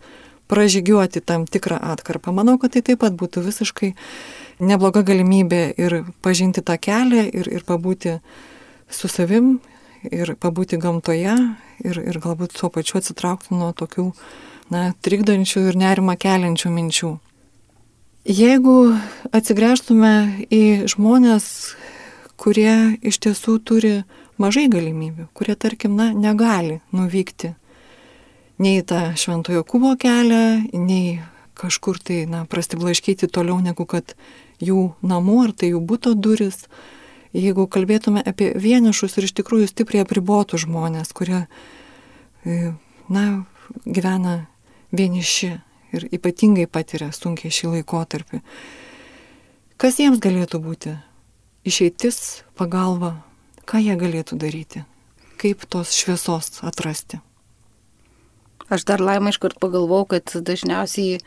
pražygiuoti 0.50 1.22
tam 1.24 1.46
tikrą 1.46 1.78
atkarpą. 1.94 2.32
Manau, 2.34 2.56
kad 2.60 2.74
tai 2.74 2.82
taip 2.84 3.02
pat 3.04 3.14
būtų 3.18 3.44
visiškai 3.46 3.92
nebloga 4.64 5.04
galimybė 5.06 5.62
ir 5.80 6.02
pažinti 6.24 6.64
tą 6.64 6.76
kelią 6.80 7.28
ir, 7.30 7.48
ir 7.48 7.64
pabūti 7.66 8.18
su 8.90 9.08
savim 9.08 9.58
ir 10.10 10.34
pabūti 10.40 10.78
gamtoje 10.80 11.36
ir, 11.84 12.00
ir 12.00 12.18
galbūt 12.22 12.56
tuo 12.58 12.70
pačiu 12.72 13.00
atsitraukti 13.00 13.54
nuo 13.56 13.72
tokių 13.76 14.10
na, 14.72 14.92
trikdančių 15.04 15.68
ir 15.70 15.78
nerimą 15.80 16.16
keliančių 16.20 16.72
minčių. 16.74 17.12
Jeigu 18.24 18.94
atsigręžtume 19.36 20.46
į 20.48 20.88
žmonės, 20.88 21.46
kurie 22.40 22.96
iš 23.04 23.20
tiesų 23.20 23.58
turi 23.60 23.92
mažai 24.40 24.64
galimybių, 24.72 25.28
kurie, 25.36 25.54
tarkim, 25.60 25.92
na, 25.98 26.08
negali 26.16 26.80
nuvykti 26.92 27.52
nei 28.58 28.82
tą 28.86 29.12
šventojo 29.18 29.64
kubo 29.66 29.92
kelią, 30.00 30.70
nei 30.72 31.20
kažkur 31.58 31.98
tai, 32.00 32.24
na, 32.30 32.44
prastiblaškyti 32.48 33.28
toliau 33.28 33.60
negu 33.62 33.86
kad 33.86 34.16
jų 34.62 34.94
namų 35.02 35.38
ar 35.44 35.52
tai 35.52 35.74
jų 35.74 35.82
būto 35.84 36.14
duris. 36.14 36.66
Jeigu 37.34 37.66
kalbėtume 37.66 38.22
apie 38.22 38.52
vienišus 38.54 39.16
ir 39.18 39.26
iš 39.26 39.34
tikrųjų 39.40 39.66
stipriai 39.72 40.04
apribotų 40.04 40.60
žmonės, 40.62 41.10
kurie, 41.16 41.44
e, 42.46 42.74
na, 43.10 43.24
gyvena 43.82 44.44
vieniši 44.94 45.50
ir 45.94 46.06
ypatingai 46.14 46.68
patiria 46.70 47.10
sunkiai 47.14 47.50
šį 47.54 47.72
laikotarpį, 47.72 48.40
kas 49.82 49.98
jiems 49.98 50.22
galėtų 50.22 50.62
būti? 50.62 50.94
Išeitis, 51.66 52.44
pagalba, 52.60 53.16
ką 53.66 53.80
jie 53.82 53.98
galėtų 53.98 54.38
daryti? 54.38 54.84
Kaip 55.40 55.64
tos 55.66 55.94
šviesos 55.96 56.60
atrasti? 56.62 57.18
Aš 58.72 58.86
dar 58.88 59.02
laimai 59.02 59.32
iškart 59.34 59.58
pagalvojau, 59.60 60.06
kad 60.14 60.36
dažniausiai 60.46 61.18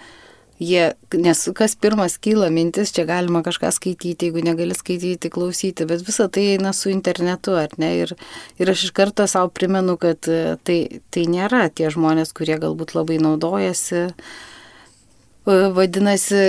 jie, 0.59 0.93
nes 1.13 1.43
kas 1.55 1.75
pirmas 1.79 2.17
kyla 2.21 2.49
mintis, 2.53 2.91
čia 2.95 3.05
galima 3.09 3.43
kažką 3.45 3.69
skaityti, 3.75 4.29
jeigu 4.29 4.41
negali 4.45 4.75
skaityti, 4.77 5.31
klausyti, 5.33 5.85
bet 5.89 6.05
visa 6.07 6.27
tai 6.29 6.47
eina 6.55 6.73
su 6.73 6.91
internetu, 6.93 7.55
ar 7.59 7.75
ne? 7.81 7.91
Ir, 8.03 8.15
ir 8.57 8.71
aš 8.73 8.87
iš 8.87 8.95
karto 8.97 9.27
savo 9.29 9.51
primenu, 9.53 9.97
kad 10.01 10.29
e, 10.29 10.57
tai, 10.65 10.79
tai 11.13 11.27
nėra 11.29 11.67
tie 11.69 11.91
žmonės, 11.93 12.33
kurie 12.37 12.57
galbūt 12.61 12.95
labai 12.97 13.19
naudojasi. 13.21 14.07
E, 14.07 15.59
vadinasi, 15.77 16.41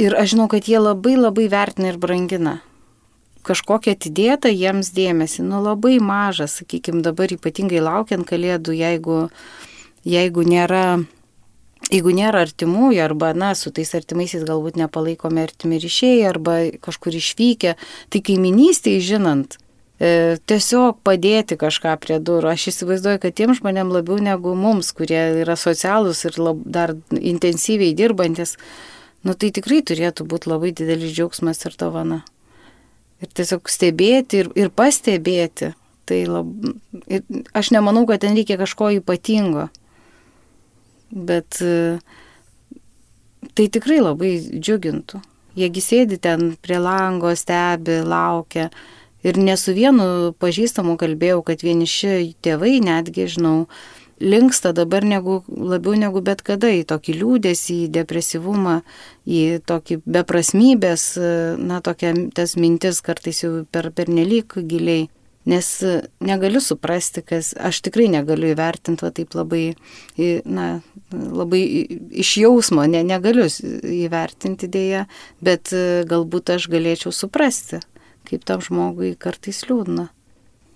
ir 0.00 0.16
aš 0.16 0.32
žinau, 0.34 0.48
kad 0.48 0.70
jie 0.70 0.80
labai 0.80 1.18
labai 1.18 1.50
vertina 1.52 1.92
ir 1.92 2.00
brangina 2.00 2.58
kažkokią 3.48 3.94
atidėtą 3.96 4.50
jiems 4.52 4.90
dėmesį, 4.92 5.46
nu 5.48 5.62
labai 5.64 5.96
mažas, 6.04 6.58
sakykime, 6.60 7.00
dabar 7.06 7.32
ypatingai 7.32 7.80
laukiant 7.80 8.26
kalėdų, 8.28 8.74
jeigu, 8.76 9.20
jeigu 10.04 10.44
nėra 10.44 10.82
jeigu 11.92 12.12
nėra 12.14 12.42
artimųjų 12.46 13.00
arba, 13.04 13.32
na, 13.36 13.52
su 13.58 13.72
tais 13.74 13.90
artimaisiais 13.96 14.44
galbūt 14.46 14.78
nepalaikomi 14.80 15.42
artimi 15.44 15.80
ryšiai 15.82 16.26
arba 16.28 16.58
kažkur 16.84 17.16
išvykę, 17.18 17.74
tai 18.12 18.20
kaiminystėje 18.24 19.00
žinant, 19.08 19.56
e, 20.00 20.36
tiesiog 20.50 21.00
padėti 21.06 21.58
kažką 21.60 21.96
prie 22.02 22.20
durų. 22.20 22.52
Aš 22.52 22.68
įsivaizduoju, 22.72 23.22
kad 23.24 23.36
tiem 23.38 23.54
žmonėm 23.56 23.92
labiau 23.94 24.20
negu 24.22 24.54
mums, 24.58 24.92
kurie 24.96 25.20
yra 25.42 25.56
socialūs 25.58 26.24
ir 26.28 26.38
lab, 26.42 26.62
dar 26.64 26.94
intensyviai 27.10 27.96
dirbantis, 27.96 28.56
nu 29.24 29.34
tai 29.34 29.52
tikrai 29.54 29.82
turėtų 29.82 30.28
būti 30.28 30.52
labai 30.52 30.74
didelis 30.76 31.14
džiaugsmas 31.16 31.64
ir 31.66 31.76
dovana. 31.80 32.22
Ir 33.18 33.32
tiesiog 33.34 33.66
stebėti 33.66 34.44
ir, 34.44 34.52
ir 34.54 34.70
pastebėti. 34.70 35.72
Tai 36.08 36.18
lab, 36.30 36.52
ir 37.10 37.24
aš 37.56 37.72
nemanau, 37.74 38.06
kad 38.08 38.22
ten 38.22 38.36
reikia 38.38 38.56
kažko 38.60 38.92
ypatingo. 39.00 39.66
Bet 41.10 41.60
e, 41.64 41.98
tai 43.54 43.68
tikrai 43.72 44.00
labai 44.02 44.36
džiugintų. 44.38 45.22
Jiegi 45.58 45.82
sėdi 45.82 46.18
ten 46.22 46.52
prie 46.62 46.78
lango, 46.78 47.32
stebi, 47.34 48.02
laukia. 48.06 48.68
Ir 49.26 49.38
ne 49.42 49.56
su 49.58 49.74
vienu 49.74 50.34
pažįstamu 50.38 50.94
kalbėjau, 51.00 51.40
kad 51.46 51.64
vieniši 51.66 52.36
tėvai 52.44 52.76
netgi, 52.84 53.26
žinau, 53.32 53.66
linksta 54.20 54.70
dabar 54.76 55.02
negu, 55.04 55.40
labiau 55.48 55.96
negu 55.98 56.22
bet 56.22 56.44
kada 56.46 56.70
į 56.74 56.84
tokį 56.90 57.16
liūdėsį, 57.18 57.78
į 57.86 57.90
depresyvumą, 57.98 58.80
į 59.26 59.42
tokį 59.66 60.00
beprasmybės, 60.06 61.10
e, 61.18 61.30
na, 61.58 61.80
tokia 61.82 62.14
tas 62.34 62.54
mintis 62.58 63.02
kartais 63.02 63.42
jau 63.42 63.64
per, 63.70 63.90
per 63.90 64.10
nelik 64.10 64.58
giliai. 64.58 65.08
Nes 65.48 65.68
negaliu 66.20 66.60
suprasti, 66.60 67.22
kas 67.24 67.54
aš 67.56 67.80
tikrai 67.86 68.10
negaliu 68.12 68.50
įvertinti 68.52 69.06
va 69.06 69.12
taip 69.16 69.32
labai, 69.38 69.62
na, 70.44 70.66
labai 71.12 71.62
iš 72.24 72.34
jausmo, 72.42 72.84
ne, 72.90 73.00
negaliu 73.06 73.46
įvertinti 73.48 74.68
dėja, 74.68 75.06
bet 75.40 75.72
galbūt 76.10 76.52
aš 76.58 76.68
galėčiau 76.68 77.14
suprasti, 77.16 77.80
kaip 78.28 78.44
tam 78.44 78.60
žmogui 78.64 79.14
kartais 79.16 79.64
liūdna. 79.70 80.10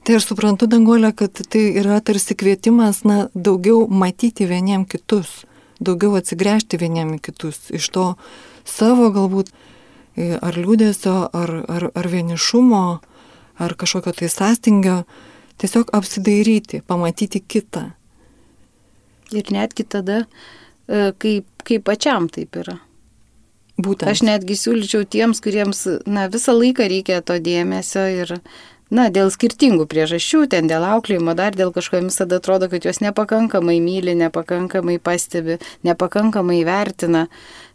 Tai 0.03 0.17
aš 0.19 0.33
suprantu, 0.33 0.67
Dangolė, 0.67 1.13
kad 1.15 1.37
tai 1.53 1.61
yra 1.79 2.01
tarsi 2.03 2.35
kvietimas, 2.35 3.05
na, 3.07 3.29
daugiau 3.35 3.85
matyti 3.87 4.49
vieniem 4.51 4.83
kitus, 4.89 5.45
daugiau 5.79 6.17
atsigręžti 6.19 6.81
vieniem 6.81 7.21
kitus, 7.23 7.69
iš 7.71 7.87
to 7.95 8.07
savo 8.67 9.13
galbūt 9.15 9.53
ar 10.17 10.59
liūdėsio, 10.59 11.15
ar, 11.31 11.55
ar, 11.71 11.87
ar 11.95 12.09
vienišumo, 12.11 12.83
ar 13.59 13.75
kažkokio 13.79 14.15
tai 14.17 14.29
sąstingio, 14.33 15.03
tiesiog 15.61 15.93
apsidairyti, 15.97 16.83
pamatyti 16.87 17.41
kitą. 17.41 17.91
Ir 19.33 19.53
netgi 19.53 19.85
tada, 19.89 20.25
e, 20.89 21.13
kaip, 21.19 21.47
kaip 21.65 21.85
pačiam 21.89 22.29
taip 22.33 22.57
yra. 22.61 22.79
Būtent. 23.81 24.11
Aš 24.11 24.21
netgi 24.27 24.57
siūlyčiau 24.59 25.07
tiems, 25.09 25.41
kuriems 25.41 25.87
na, 26.05 26.27
visą 26.29 26.53
laiką 26.53 26.85
reikia 26.93 27.23
to 27.25 27.39
dėmesio 27.41 28.05
ir 28.13 28.35
na, 28.93 29.07
dėl 29.09 29.33
skirtingų 29.33 29.87
priežasčių, 29.89 30.45
ten 30.53 30.69
dėl 30.69 30.85
auklėjimo, 30.85 31.33
dar 31.39 31.57
dėl 31.57 31.73
kažko 31.73 32.03
visada 32.05 32.37
atrodo, 32.43 32.69
kad 32.69 32.85
juos 32.85 33.01
nepakankamai 33.01 33.79
myli, 33.81 34.15
nepakankamai 34.21 34.99
pastebi, 35.01 35.57
nepakankamai 35.89 36.61
vertina. 36.69 37.27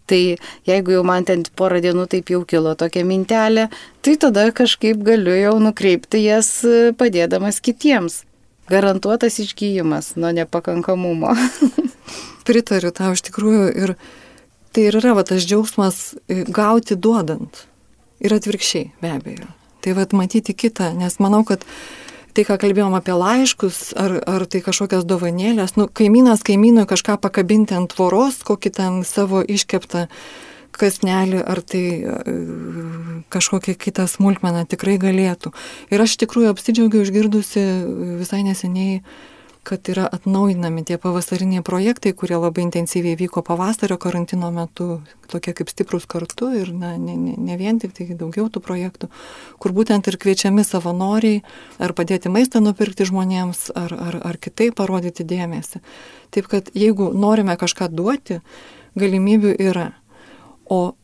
Tai 0.08 0.22
jeigu 0.68 0.94
jau 0.96 1.04
man 1.04 1.26
ten 1.28 1.44
porą 1.60 1.82
dienų 1.84 2.06
taip 2.12 2.32
jau 2.32 2.46
kilo 2.48 2.72
tokia 2.80 3.04
mintelė, 3.08 3.68
tai 4.06 4.16
tada 4.22 4.46
kažkaip 4.56 5.02
galiu 5.04 5.36
jau 5.36 5.58
nukreipti 5.60 6.22
jas 6.24 6.50
e, 6.64 6.94
padėdamas 6.96 7.60
kitiems. 7.64 8.22
Garantuotas 8.72 9.40
išgyjimas 9.44 10.14
nuo 10.20 10.32
nepakankamumo. 10.36 11.36
Pritariu 12.48 12.94
tau 12.96 13.12
iš 13.16 13.26
tikrųjų 13.28 13.68
ir 13.84 13.94
tai 14.72 14.88
ir 14.88 15.00
yra 15.02 15.14
va, 15.18 15.28
tas 15.28 15.44
džiaugsmas 15.44 16.02
e, 16.28 16.44
gauti 16.48 16.96
duodant. 16.96 17.66
Ir 18.24 18.34
atvirkščiai, 18.34 18.94
be 19.04 19.12
abejo. 19.12 19.52
Tai 19.84 19.94
vad 20.00 20.16
matyti 20.16 20.56
kitą, 20.58 20.94
nes 20.98 21.20
manau, 21.24 21.44
kad 21.48 21.68
tai, 22.38 22.46
ką 22.46 22.58
kalbėjom 22.62 22.94
apie 22.94 23.16
laiškus, 23.18 23.96
ar, 23.98 24.20
ar 24.30 24.46
tai 24.46 24.62
kažkokias 24.66 25.08
dovanėlės, 25.10 25.74
nu, 25.80 25.88
kaimynas 25.90 26.44
kaimynui 26.46 26.86
kažką 26.90 27.18
pakabinti 27.24 27.74
ant 27.78 27.90
tvoros, 27.96 28.44
kokį 28.46 28.72
ten 28.78 29.00
savo 29.08 29.42
iškeptą 29.42 30.06
kasnelį, 30.78 31.40
ar 31.42 31.64
tai 31.66 31.84
e, 31.98 32.36
kažkokia 33.34 33.74
kita 33.82 34.06
smulkmena 34.12 34.68
tikrai 34.70 35.00
galėtų. 35.02 35.50
Ir 35.90 36.04
aš 36.04 36.20
tikrųjų 36.22 36.52
apsidžiaugiau 36.54 37.02
išgirdusi 37.08 37.64
visai 38.22 38.44
neseniai 38.46 39.02
kad 39.68 39.90
yra 39.92 40.06
atnaujinami 40.08 40.86
tie 40.88 40.96
pavasariniai 41.02 41.64
projektai, 41.66 42.14
kurie 42.16 42.38
labai 42.40 42.64
intensyviai 42.64 43.18
vyko 43.20 43.42
pavasario 43.44 43.98
karantino 44.00 44.48
metu, 44.56 45.02
tokie 45.28 45.52
kaip 45.58 45.68
stiprus 45.68 46.06
kartu 46.08 46.54
ir 46.56 46.72
na, 46.72 46.94
ne, 46.96 47.18
ne, 47.20 47.34
ne 47.36 47.58
vien 47.60 47.76
tik 47.82 47.92
tai 47.98 48.08
daugiau 48.16 48.48
tų 48.48 48.62
projektų, 48.64 49.10
kur 49.60 49.74
būtent 49.76 50.08
ir 50.08 50.16
kviečiami 50.24 50.64
savanoriai 50.64 51.42
ar 51.84 51.92
padėti 51.98 52.32
maistą 52.32 52.62
nupirkti 52.64 53.10
žmonėms, 53.10 53.66
ar, 53.76 53.92
ar, 53.92 54.20
ar 54.32 54.40
kitaip 54.40 54.78
parodyti 54.80 55.28
dėmesį. 55.28 55.84
Taip 56.32 56.48
kad 56.54 56.72
jeigu 56.72 57.10
norime 57.12 57.58
kažką 57.60 57.90
duoti, 57.92 58.40
galimybių 58.96 59.54
yra. 59.68 59.90
O 60.72 60.96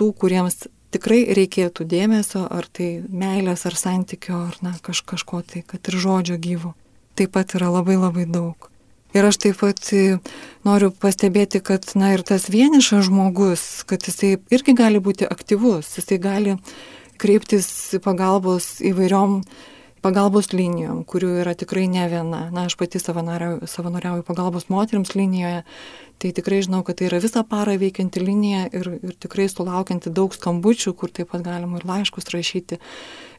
tų, 0.00 0.10
kuriems 0.16 0.70
tikrai 0.96 1.20
reikėtų 1.36 1.84
dėmesio, 1.84 2.48
ar 2.48 2.64
tai 2.72 2.90
meilės, 3.04 3.68
ar 3.68 3.76
santykio, 3.76 4.40
ar 4.48 4.58
na, 4.64 4.72
kaž, 4.80 5.04
kažko 5.04 5.44
tai, 5.44 5.66
kad 5.68 5.84
ir 5.92 6.00
žodžio 6.00 6.40
gyvo 6.40 6.72
taip 7.18 7.34
pat 7.36 7.56
yra 7.58 7.70
labai 7.72 7.98
labai 7.98 8.26
daug. 8.30 8.70
Ir 9.16 9.24
aš 9.24 9.38
taip 9.40 9.60
pat 9.62 9.80
e, 9.96 10.18
noriu 10.66 10.90
pastebėti, 10.92 11.62
kad, 11.64 11.86
na 11.96 12.12
ir 12.12 12.24
tas 12.26 12.50
vienišas 12.52 13.06
žmogus, 13.08 13.62
kad 13.88 14.04
jisai 14.04 14.36
irgi 14.52 14.74
gali 14.76 15.00
būti 15.00 15.28
aktyvus, 15.28 15.94
jisai 15.96 16.18
gali 16.20 16.58
kreiptis 17.16 17.68
pagalbos 18.04 18.76
įvairiom 18.84 19.40
pagalbos 20.04 20.52
linijom, 20.52 21.00
kurių 21.08 21.30
yra 21.42 21.54
tikrai 21.58 21.86
ne 21.90 22.04
viena. 22.10 22.42
Na, 22.54 22.66
aš 22.68 22.76
pati 22.78 23.00
savanoriauju 23.00 24.22
pagalbos 24.26 24.68
moteriams 24.70 25.14
linijoje, 25.16 25.64
tai 26.22 26.32
tikrai 26.36 26.60
žinau, 26.66 26.82
kad 26.86 27.00
tai 27.00 27.08
yra 27.08 27.20
visą 27.22 27.42
parą 27.48 27.74
veikianti 27.80 28.22
linija 28.22 28.66
ir, 28.76 28.90
ir 29.00 29.16
tikrai 29.22 29.48
sulaukianti 29.50 30.12
daug 30.14 30.36
skambučių, 30.36 30.94
kur 30.98 31.12
taip 31.14 31.32
pat 31.32 31.42
galima 31.46 31.80
ir 31.80 31.88
laiškus 31.88 32.30
rašyti. 32.34 32.78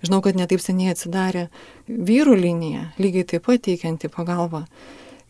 Žinau, 0.06 0.22
kad 0.26 0.38
netaip 0.38 0.62
seniai 0.62 0.94
atsidarė 0.94 1.48
vyrų 1.88 2.38
linija, 2.38 2.92
lygiai 3.02 3.26
taip 3.34 3.48
pat 3.48 3.66
teikianti 3.66 4.12
pagalbą 4.14 4.66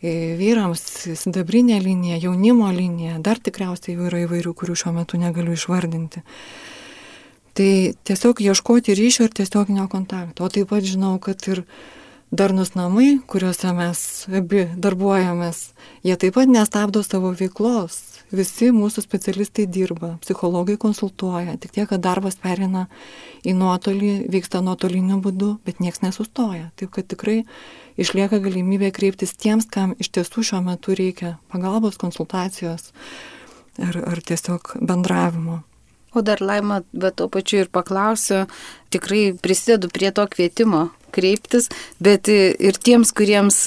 vyrams 0.01 0.83
sidabrinė 1.17 1.79
linija, 1.81 2.17
jaunimo 2.21 2.69
linija, 2.71 3.17
dar 3.19 3.39
tikriausiai 3.41 3.97
yra 3.97 4.25
įvairių, 4.25 4.53
kurių 4.53 4.75
šiuo 4.77 4.93
metu 4.93 5.17
negaliu 5.17 5.55
išvardinti. 5.57 6.21
Tai 7.57 7.71
tiesiog 8.05 8.41
ieškoti 8.41 8.93
ryšio 8.93 9.25
ir 9.25 9.33
tiesioginio 9.33 9.87
kontakto. 9.89 10.45
O 10.45 10.49
taip 10.49 10.69
pat 10.69 10.85
žinau, 10.85 11.17
kad 11.17 11.41
ir 11.49 11.63
darnus 12.29 12.75
namai, 12.75 13.17
kuriuose 13.25 13.73
mes 13.73 13.99
abi 14.29 14.67
darbuojamės, 14.77 15.71
jie 16.05 16.17
taip 16.21 16.37
pat 16.37 16.51
nestabdo 16.51 17.01
savo 17.01 17.33
veiklos. 17.33 18.16
Visi 18.27 18.73
mūsų 18.75 19.05
specialistai 19.05 19.63
dirba, 19.71 20.17
psichologai 20.19 20.75
konsultuoja, 20.81 21.53
tik 21.63 21.71
tiek, 21.71 21.85
kad 21.87 22.01
darbas 22.03 22.35
perina 22.35 22.87
į 23.47 23.53
nuotolį, 23.55 24.11
vyksta 24.33 24.59
nuotoliniu 24.65 25.21
būdu, 25.23 25.53
bet 25.63 25.79
niekas 25.79 26.03
nesustoja. 26.03 26.73
Taip 26.75 26.91
kad 26.97 27.07
tikrai 27.07 27.37
išlieka 27.95 28.41
galimybė 28.43 28.91
kreiptis 28.91 29.31
tiems, 29.39 29.69
kam 29.71 29.95
iš 29.95 30.11
tiesų 30.17 30.43
šiuo 30.49 30.59
metu 30.65 30.97
reikia 30.97 31.37
pagalbos, 31.53 31.95
konsultacijos 32.01 32.91
ar, 33.79 33.95
ar 33.95 34.19
tiesiog 34.19 34.75
bendravimo. 34.83 35.61
O 36.11 36.23
dar 36.25 36.43
laima, 36.43 36.81
bet 36.91 37.15
tuo 37.21 37.29
pačiu 37.31 37.63
ir 37.63 37.71
paklausiu, 37.71 38.43
tikrai 38.91 39.37
prisidedu 39.39 39.87
prie 39.93 40.11
to 40.11 40.27
kvietimo 40.27 40.89
kreiptis, 41.15 41.69
bet 42.03 42.29
ir 42.31 42.77
tiems, 42.83 43.13
kuriems, 43.15 43.59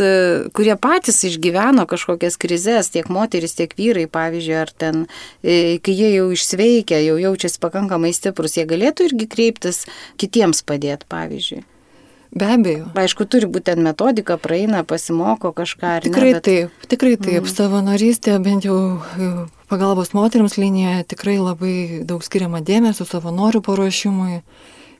kurie 0.56 0.76
patys 0.80 1.22
išgyveno 1.28 1.86
kažkokias 1.90 2.38
krizės, 2.40 2.92
tiek 2.94 3.10
moteris, 3.12 3.56
tiek 3.58 3.74
vyrai, 3.78 4.06
pavyzdžiui, 4.10 4.56
ar 4.60 4.70
ten, 4.70 5.04
e, 5.42 5.78
kai 5.82 5.96
jie 5.96 6.14
jau 6.16 6.30
išsveikia, 6.34 7.02
jau 7.08 7.18
jaučiasi 7.20 7.60
pakankamai 7.62 8.12
stiprus, 8.16 8.58
jie 8.58 8.68
galėtų 8.70 9.10
irgi 9.10 9.28
kreiptis 9.30 9.84
kitiems 10.20 10.64
padėti, 10.66 11.08
pavyzdžiui. 11.10 11.64
Be 12.30 12.46
abejo. 12.46 12.86
Aišku, 12.94 13.26
turi 13.26 13.48
būti 13.50 13.72
ten 13.72 13.80
metodika, 13.82 14.36
praeina, 14.38 14.84
pasimoko 14.86 15.50
kažką. 15.50 15.96
Tikrai 16.04 16.28
ne, 16.28 16.34
bet... 16.36 16.44
taip, 16.46 16.84
tikrai 16.92 17.16
taip. 17.18 17.42
Mm. 17.42 17.50
Savanorystė, 17.50 18.36
bent 18.42 18.68
jau 18.68 18.76
e, 19.18 19.30
pagalbos 19.70 20.12
moteriams 20.14 20.54
linijoje, 20.54 21.08
tikrai 21.10 21.40
labai 21.42 21.74
daug 22.06 22.22
skiriama 22.22 22.62
dėmesio 22.62 23.08
savanorių 23.08 23.64
paruošimui. 23.66 24.44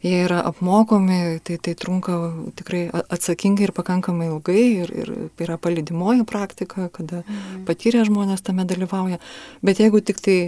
Jie 0.00 0.22
yra 0.24 0.38
apmokomi, 0.48 1.40
tai, 1.44 1.58
tai 1.60 1.74
trunka 1.76 2.14
tikrai 2.56 2.86
atsakingai 2.88 3.66
ir 3.66 3.72
pakankamai 3.76 4.30
ilgai 4.30 4.62
ir, 4.80 4.92
ir 4.96 5.10
yra 5.44 5.58
palidimoji 5.60 6.24
praktika, 6.24 6.86
kada 6.88 7.20
mm. 7.20 7.66
patyrę 7.68 8.06
žmonės 8.08 8.40
tame 8.46 8.64
dalyvauja. 8.64 9.20
Bet 9.60 9.82
jeigu 9.82 10.00
tik 10.00 10.22
tai 10.24 10.38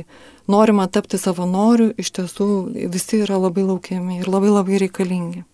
norima 0.49 0.87
tapti 0.89 1.21
savanoriu, 1.21 1.91
iš 2.01 2.15
tiesų 2.17 2.49
visi 2.95 3.21
yra 3.27 3.37
labai 3.43 3.67
laukiami 3.69 4.23
ir 4.23 4.33
labai 4.33 4.55
labai 4.55 4.81
reikalingi. 4.87 5.45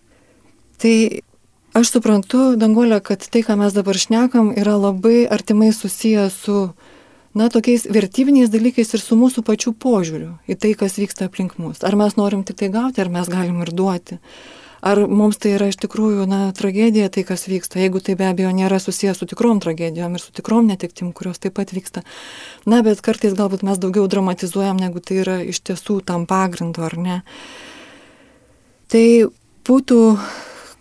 Tai 0.79 0.95
aš 1.75 1.91
suprantu, 1.97 2.53
Dangolė, 2.55 3.01
kad 3.03 3.27
tai, 3.27 3.43
ką 3.43 3.59
mes 3.59 3.75
dabar 3.75 3.99
šnekam, 3.99 4.53
yra 4.55 4.77
labai 4.79 5.25
artimai 5.27 5.73
susiję 5.75 6.29
su, 6.31 6.69
na, 7.39 7.47
tokiais 7.49 7.87
vertybiniais 7.87 8.51
dalykais 8.51 8.91
ir 8.93 9.01
su 9.03 9.15
mūsų 9.15 9.45
pačių 9.47 9.73
požiūriu 9.79 10.33
į 10.49 10.57
tai, 10.59 10.73
kas 10.79 10.99
vyksta 10.99 11.29
aplink 11.29 11.55
mus. 11.61 11.83
Ar 11.87 11.95
mes 11.99 12.17
norim 12.19 12.43
tik 12.43 12.59
tai 12.59 12.71
gauti, 12.73 12.99
ar 12.99 13.11
mes 13.13 13.29
galim 13.31 13.61
ir 13.63 13.71
duoti. 13.71 14.19
Ar 14.79 15.01
mums 15.11 15.39
tai 15.39 15.57
yra 15.57 15.67
iš 15.71 15.75
tikrųjų, 15.81 16.23
na, 16.29 16.39
tragedija 16.55 17.09
tai, 17.11 17.25
kas 17.27 17.49
vyksta, 17.51 17.81
jeigu 17.81 17.99
tai 18.03 18.15
be 18.19 18.29
abejo 18.29 18.51
nėra 18.55 18.77
susijęs 18.79 19.19
su 19.19 19.27
tikrom 19.27 19.59
tragedijom 19.63 20.15
ir 20.15 20.23
su 20.23 20.31
tikrom 20.35 20.69
netiktim, 20.71 21.11
kurios 21.15 21.41
taip 21.43 21.57
pat 21.59 21.73
vyksta. 21.75 22.05
Na, 22.63 22.79
bet 22.85 23.03
kartais 23.03 23.35
galbūt 23.35 23.65
mes 23.67 23.79
daugiau 23.79 24.07
dramatizuojam, 24.07 24.79
negu 24.79 25.03
tai 25.03 25.19
yra 25.25 25.39
iš 25.43 25.59
tiesų 25.67 25.99
tam 26.07 26.23
pagrindu, 26.29 26.85
ar 26.87 26.95
ne. 26.95 27.17
Tai 28.87 29.05
būtų 29.67 29.99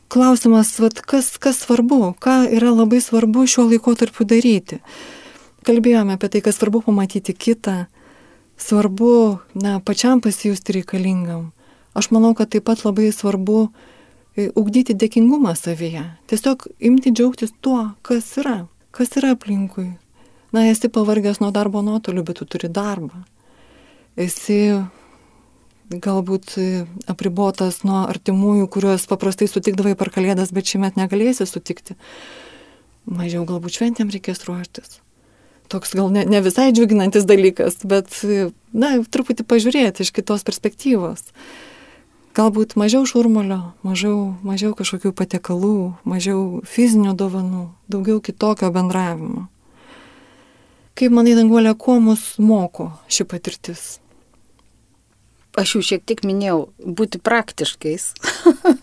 klausimas, 0.09 0.73
vat, 0.81 1.03
kas, 1.03 1.35
kas 1.42 1.64
svarbu, 1.66 2.14
ką 2.23 2.44
yra 2.55 2.71
labai 2.73 3.03
svarbu 3.03 3.49
šiuo 3.51 3.66
laikotarpiu 3.73 4.27
daryti. 4.29 4.79
Kalbėjome 5.66 6.14
apie 6.14 6.31
tai, 6.31 6.42
kas 6.44 6.59
svarbu 6.61 6.85
pamatyti 6.87 7.35
kitą, 7.35 7.87
svarbu 8.59 9.38
na, 9.59 9.79
pačiam 9.81 10.23
pasijusti 10.23 10.79
reikalingam. 10.79 11.51
Aš 11.99 12.11
manau, 12.14 12.35
kad 12.38 12.53
taip 12.53 12.68
pat 12.68 12.85
labai 12.87 13.09
svarbu 13.14 13.64
e, 13.66 14.51
ugdyti 14.55 14.94
dėkingumą 14.94 15.55
savyje. 15.59 16.05
Tiesiog 16.31 16.68
imti 16.79 17.11
džiaugtis 17.11 17.57
tuo, 17.64 17.88
kas 18.07 18.31
yra, 18.38 18.61
kas 18.94 19.16
yra 19.18 19.33
aplinkui. 19.35 19.90
Na, 20.55 20.68
esi 20.71 20.88
pavargęs 20.92 21.42
nuo 21.42 21.51
darbo 21.53 21.83
nuotoliu, 21.85 22.23
bet 22.25 22.38
tu 22.40 22.47
turi 22.49 22.71
darbą. 22.73 23.25
Esi 24.18 24.61
galbūt 25.88 26.55
e, 26.61 26.68
apribotas 27.09 27.83
nuo 27.88 28.05
artimųjų, 28.07 28.68
kuriuos 28.73 29.09
paprastai 29.11 29.49
sutikdavai 29.51 29.97
per 29.99 30.12
kalėdas, 30.14 30.53
bet 30.55 30.71
šiemet 30.71 31.01
negalėsi 31.01 31.49
sutikti. 31.49 31.99
Mažiau 33.09 33.47
galbūt 33.49 33.81
šventėm 33.81 34.12
reikės 34.12 34.44
ruoštis. 34.47 35.01
Toks 35.68 35.92
gal 35.96 36.09
ne, 36.12 36.24
ne 36.24 36.40
visai 36.44 36.70
džiuginantis 36.72 37.26
dalykas, 37.28 37.83
bet, 37.88 38.09
na, 38.72 38.94
truputį 39.04 39.44
pažiūrėti 39.48 40.07
iš 40.07 40.12
kitos 40.16 40.46
perspektyvos. 40.48 41.26
Galbūt 42.38 42.76
mažiau 42.78 43.04
šurmulio, 43.09 43.74
mažiau, 43.85 44.35
mažiau 44.46 44.72
kažkokių 44.78 45.12
patiekalų, 45.16 45.76
mažiau 46.09 46.64
fizinių 46.64 47.16
dovanų, 47.18 47.68
daugiau 47.90 48.22
kitokio 48.24 48.70
bendravimo. 48.72 49.48
Kaip 50.98 51.14
manai, 51.14 51.37
Danguolė, 51.38 51.76
kuo 51.78 52.00
mus 52.02 52.37
moko 52.42 52.92
ši 53.11 53.26
patirtis? 53.28 53.98
aš 55.59 55.74
jau 55.76 55.85
šiek 55.90 56.04
tiek 56.07 56.22
minėjau, 56.26 56.68
būti 56.78 57.20
praktiškais. 57.22 58.12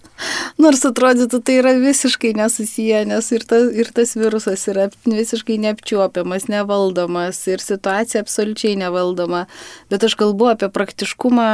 Nors 0.62 0.84
atrodytų, 0.88 1.40
tai 1.46 1.58
yra 1.60 1.74
visiškai 1.80 2.34
nesusiję, 2.38 3.04
nes 3.10 3.30
ir, 3.36 3.46
ta, 3.48 3.60
ir 3.76 3.92
tas 3.96 4.16
virusas 4.18 4.66
yra 4.72 4.88
visiškai 5.06 5.58
neapčiuopiamas, 5.66 6.48
nevaldomas 6.52 7.42
ir 7.52 7.64
situacija 7.64 8.24
absoliučiai 8.24 8.76
nevaldoma. 8.80 9.46
Bet 9.92 10.08
aš 10.08 10.18
kalbu 10.20 10.52
apie 10.54 10.70
praktiškumą, 10.74 11.50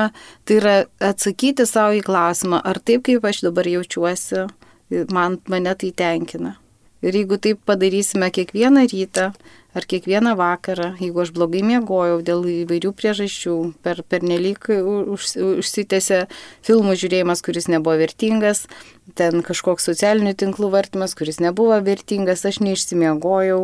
tai 0.46 0.60
yra 0.62 0.76
atsakyti 1.12 1.68
savo 1.70 1.98
į 2.00 2.04
klausimą, 2.06 2.62
ar 2.64 2.82
taip, 2.82 3.06
kaip 3.10 3.26
aš 3.28 3.44
dabar 3.48 3.70
jaučiuosi, 3.70 4.48
man, 5.14 5.40
mane 5.52 5.76
tai 5.78 5.94
tenkina. 5.96 6.58
Ir 7.02 7.16
jeigu 7.18 7.40
taip 7.42 7.64
padarysime 7.66 8.30
kiekvieną 8.30 8.86
rytą, 8.92 9.32
ar 9.74 9.88
kiekvieną 9.88 10.36
vakarą, 10.40 10.94
jeigu 11.00 11.24
aš 11.24 11.32
blogai 11.36 11.62
miegojau 11.64 12.20
dėl 12.26 12.44
įvairių 12.66 12.92
priežasčių, 12.98 13.56
per, 13.86 14.04
per 14.04 14.26
nelik 14.28 14.68
už, 14.72 15.36
užsitęsė 15.62 16.26
filmų 16.68 16.98
žiūrėjimas, 17.00 17.44
kuris 17.46 17.70
nebuvo 17.72 17.96
vertingas, 18.02 18.66
ten 19.16 19.42
kažkoks 19.46 19.88
socialinių 19.90 20.34
tinklų 20.40 20.72
vartimas, 20.74 21.16
kuris 21.18 21.40
nebuvo 21.44 21.78
vertingas, 21.84 22.44
aš 22.48 22.60
neišsimiegojau, 22.64 23.62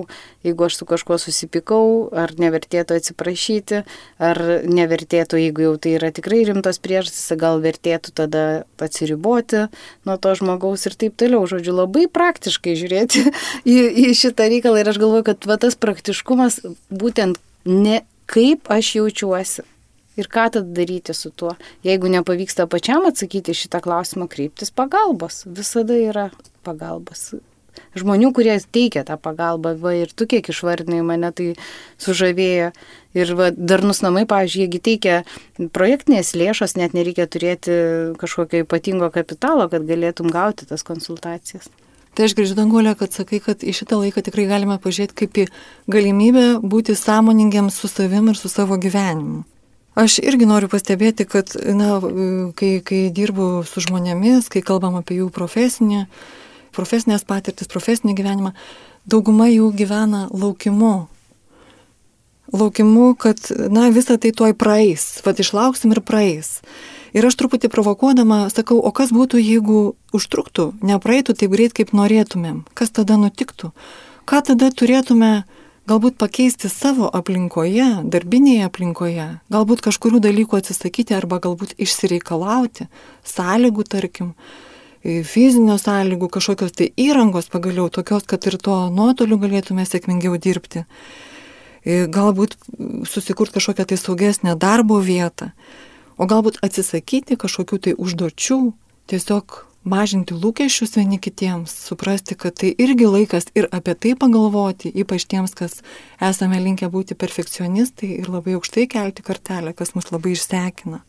jeigu 0.48 0.68
aš 0.68 0.80
su 0.80 0.88
kažkuo 0.90 1.18
susipikau, 1.22 2.08
ar 2.16 2.34
nevertėtų 2.40 2.98
atsiprašyti, 3.00 3.84
ar 4.24 4.42
nevertėtų, 4.68 5.40
jeigu 5.42 5.68
jau 5.68 5.76
tai 5.82 5.96
yra 6.00 6.12
tikrai 6.16 6.44
rimtos 6.48 6.82
priežastys, 6.84 7.36
gal 7.40 7.62
vertėtų 7.64 8.14
tada 8.18 8.46
atsiriboti 8.82 9.68
nuo 10.08 10.18
to 10.22 10.34
žmogaus 10.40 10.88
ir 10.90 10.98
taip 11.00 11.18
toliau. 11.20 11.46
Žodžiu, 11.48 11.76
labai 11.76 12.08
praktiškai 12.12 12.76
žiūrėti 12.80 13.24
į, 13.76 13.78
į 14.08 14.16
šitą 14.18 14.50
reikalą 14.52 14.82
ir 14.82 14.92
aš 14.92 15.02
galvoju, 15.04 15.28
kad 15.32 15.48
va, 15.50 15.60
tas 15.62 15.78
praktiškumas 15.98 16.62
būtent 16.94 17.42
ne 17.66 18.04
kaip 18.30 18.70
aš 18.70 18.96
jaučiuosi 19.02 19.66
Ir 20.18 20.26
ką 20.26 20.48
tada 20.50 20.74
daryti 20.74 21.14
su 21.14 21.30
tuo? 21.30 21.54
Jeigu 21.86 22.10
nepavyksta 22.10 22.66
pačiam 22.66 23.06
atsakyti 23.06 23.54
šitą 23.54 23.84
klausimą, 23.86 24.26
kreiptis 24.26 24.74
pagalbos. 24.74 25.44
Visada 25.46 25.94
yra 25.94 26.32
pagalbos. 26.66 27.36
Žmonių, 27.94 28.32
kurie 28.34 28.56
teikia 28.74 29.04
tą 29.06 29.20
pagalbą, 29.22 29.76
va, 29.78 29.94
ir 29.94 30.10
tu 30.10 30.26
kiek 30.26 30.50
išvardinai 30.50 31.04
mane 31.06 31.30
tai 31.38 31.52
sužavėjo. 32.02 32.72
Ir 33.14 33.34
va, 33.38 33.52
darnus 33.54 34.02
namai, 34.02 34.26
pavyzdžiui, 34.30 34.66
jiegi 34.66 34.82
teikia 34.90 35.20
projektinės 35.78 36.34
lėšos, 36.34 36.74
net 36.82 36.98
nereikia 36.98 37.30
turėti 37.30 37.78
kažkokio 38.18 38.66
ypatingo 38.66 39.14
kapitalo, 39.14 39.70
kad 39.70 39.86
galėtum 39.86 40.34
gauti 40.34 40.66
tas 40.66 40.82
konsultacijas. 40.82 41.70
Tai 42.18 42.26
aš 42.26 42.34
grįžtu 42.34 42.56
dangolę, 42.58 42.96
kad 42.98 43.14
sakai, 43.14 43.38
kad 43.46 43.62
į 43.62 43.76
šitą 43.78 44.00
laiką 44.02 44.24
tikrai 44.26 44.48
galime 44.50 44.80
pažiūrėti 44.82 45.14
kaip 45.20 45.36
į 45.38 45.44
galimybę 45.94 46.46
būti 46.66 46.96
sąmoningiams 46.98 47.78
su 47.78 47.86
savim 47.92 48.32
ir 48.32 48.40
su 48.40 48.50
savo 48.50 48.80
gyvenimu. 48.82 49.44
Aš 49.98 50.16
irgi 50.26 50.48
noriu 50.50 50.66
pastebėti, 50.70 51.28
kad 51.30 51.54
na, 51.78 52.00
kai, 52.58 52.72
kai 52.82 53.04
dirbu 53.14 53.62
su 53.70 53.86
žmonėmis, 53.86 54.50
kai 54.50 54.64
kalbam 54.66 54.98
apie 54.98 55.20
jų 55.20 55.30
profesinį, 55.34 56.08
profesinės 56.74 57.26
patirtis, 57.30 57.70
profesinį 57.70 58.18
gyvenimą, 58.18 58.56
dauguma 59.06 59.52
jų 59.54 59.70
gyvena 59.78 60.26
laukimu. 60.34 61.08
Laukimu, 62.50 63.12
kad, 63.22 63.46
na, 63.70 63.92
visa 63.94 64.18
tai 64.18 64.34
tuoj 64.34 64.58
praeis, 64.58 65.20
vad 65.26 65.38
išlauksim 65.42 65.94
ir 65.94 66.02
praeis. 66.02 66.56
Ir 67.18 67.26
aš 67.26 67.38
truputį 67.40 67.72
provokuodama 67.74 68.44
sakau, 68.54 68.78
o 68.78 68.92
kas 68.94 69.10
būtų, 69.16 69.40
jeigu 69.42 69.80
užtruktų, 70.14 70.70
nepraeitų 70.86 71.34
taip 71.40 71.54
greit, 71.56 71.74
kaip 71.74 71.96
norėtumėm? 71.98 72.62
Kas 72.78 72.94
tada 72.94 73.18
nutiktų? 73.18 73.72
Ką 74.30 74.42
tada 74.46 74.70
turėtume 74.70 75.48
galbūt 75.90 76.20
pakeisti 76.22 76.70
savo 76.70 77.08
aplinkoje, 77.10 77.88
darbinėje 78.06 78.68
aplinkoje, 78.68 79.28
galbūt 79.54 79.82
kažkurių 79.88 80.22
dalykų 80.28 80.60
atsisakyti 80.60 81.16
arba 81.18 81.40
galbūt 81.42 81.74
išsireikalauti 81.82 82.90
sąlygų, 83.26 83.88
tarkim, 83.88 84.34
fizinių 85.08 85.80
sąlygų, 85.80 86.30
kažkokios 86.38 86.76
tai 86.76 86.92
įrangos 87.00 87.50
pagaliau, 87.50 87.88
tokios, 87.90 88.28
kad 88.28 88.46
ir 88.46 88.60
tuo 88.60 88.92
nuotoliu 88.94 89.40
galėtume 89.42 89.88
sėkmingiau 89.88 90.38
dirbti. 90.38 90.84
Galbūt 91.88 92.58
susikurti 93.08 93.58
kažkokią 93.58 93.88
tai 93.88 93.98
saugesnę 94.02 94.58
darbo 94.60 95.00
vietą, 95.00 95.54
o 96.18 96.28
galbūt 96.30 96.60
atsisakyti 96.66 97.38
kažkokių 97.40 97.80
tai 97.86 97.96
užduočių, 97.98 98.60
tiesiog 99.10 99.62
mažinti 99.88 100.36
lūkesčius 100.36 100.98
vieni 100.98 101.20
kitiems, 101.22 101.72
suprasti, 101.88 102.36
kad 102.40 102.58
tai 102.60 102.74
irgi 102.76 103.08
laikas 103.08 103.50
ir 103.58 103.70
apie 103.72 103.96
tai 103.96 104.14
pagalvoti, 104.20 104.92
ypač 104.92 105.28
tiems, 105.30 105.56
kas 105.58 105.80
esame 106.24 106.60
linkę 106.64 106.90
būti 106.92 107.18
perfekcionistai 107.20 108.18
ir 108.20 108.32
labai 108.32 108.58
aukštai 108.58 108.88
kelti 108.92 109.26
kartelę, 109.26 109.74
kas 109.78 109.96
mus 109.96 110.12
labai 110.12 110.36
išsekina. 110.36 111.02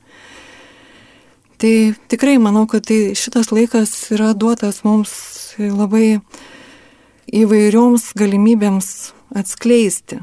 Tai 1.58 1.74
tikrai 2.06 2.36
manau, 2.38 2.68
kad 2.70 2.86
tai 2.86 3.16
šitas 3.18 3.50
laikas 3.50 3.90
yra 4.14 4.30
duotas 4.38 4.84
mums 4.86 5.12
labai 5.58 6.20
įvairioms 7.34 8.12
galimybėms 8.18 8.90
atskleisti. 9.36 10.22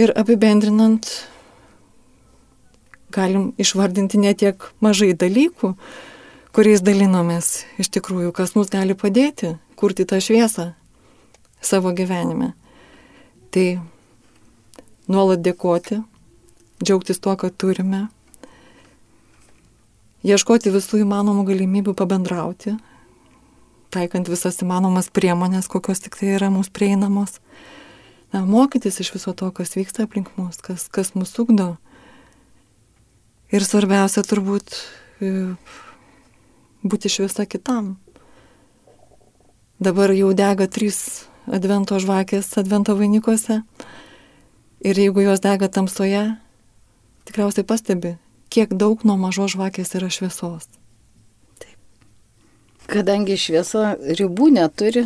Ir 0.00 0.12
apibendrinant, 0.16 1.08
galim 3.12 3.50
išvardinti 3.60 4.20
netiek 4.20 4.70
mažai 4.80 5.12
dalykų, 5.18 5.74
kuriais 6.56 6.82
dalinomės 6.82 7.64
iš 7.82 7.90
tikrųjų, 7.96 8.32
kas 8.34 8.56
mus 8.56 8.70
gali 8.72 8.96
padėti 8.98 9.56
kurti 9.80 10.04
tą 10.04 10.20
šviesą 10.20 10.72
savo 11.62 11.92
gyvenime. 11.96 12.52
Tai 13.50 13.66
nuolat 15.10 15.42
dėkoti, 15.42 16.00
džiaugtis 16.82 17.20
tuo, 17.20 17.34
ką 17.36 17.50
turime, 17.50 18.06
ieškoti 20.26 20.72
visų 20.72 21.02
įmanomų 21.04 21.46
galimybių 21.48 21.94
pabendrauti, 21.98 22.76
taikant 23.90 24.30
visas 24.30 24.60
įmanomas 24.62 25.10
priemonės, 25.12 25.68
kokios 25.70 26.02
tik 26.04 26.18
tai 26.20 26.34
yra 26.36 26.50
mums 26.52 26.70
prieinamos. 26.70 27.40
Na, 28.30 28.44
mokytis 28.46 29.00
iš 29.02 29.10
viso 29.16 29.34
to, 29.34 29.48
kas 29.50 29.74
vyksta 29.74 30.06
aplink 30.06 30.30
mus, 30.38 30.60
kas, 30.62 30.86
kas 30.92 31.16
mus 31.18 31.32
ugdo. 31.42 31.74
Ir 33.50 33.64
svarbiausia 33.66 34.22
turbūt 34.22 34.76
e, 35.18 35.30
būti 36.86 37.10
šviesa 37.10 37.48
kitam. 37.50 37.96
Dabar 39.82 40.12
jau 40.14 40.30
dega 40.36 40.68
trys 40.70 41.26
advento 41.50 41.98
žvakės 41.98 42.52
advento 42.60 42.94
vainikuose. 42.98 43.62
Ir 44.80 44.96
jeigu 45.02 45.24
jos 45.24 45.42
dega 45.42 45.68
tamsoje, 45.68 46.22
tikriausiai 47.28 47.66
pastebi, 47.66 48.14
kiek 48.52 48.72
daug 48.72 49.02
nuo 49.04 49.18
mažos 49.20 49.56
žvakės 49.56 49.96
yra 49.98 50.08
šviesos. 50.12 50.68
Kadangi 52.90 53.36
šviesa 53.38 53.94
ribų 54.18 54.48
neturi, 54.56 55.04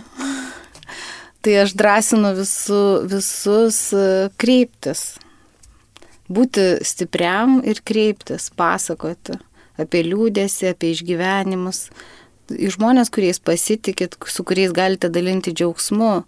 tai 1.45 1.59
aš 1.65 1.75
drąsinu 1.77 2.31
visu, 2.39 2.81
visus 3.11 3.81
e, 3.93 4.07
kreiptis. 4.41 5.03
Būti 6.33 6.79
stipriam 6.87 7.59
ir 7.67 7.83
kreiptis, 7.85 8.49
pasakoti 8.57 9.37
apie 9.81 10.05
liūdėsi, 10.07 10.71
apie 10.71 10.95
išgyvenimus. 10.95 11.89
Į 12.55 12.71
žmonės, 12.77 13.11
kuriais 13.13 13.41
pasitikit, 13.41 14.17
su 14.29 14.45
kuriais 14.45 14.73
galite 14.77 15.11
dalinti 15.13 15.53
džiaugsmu, 15.57 16.25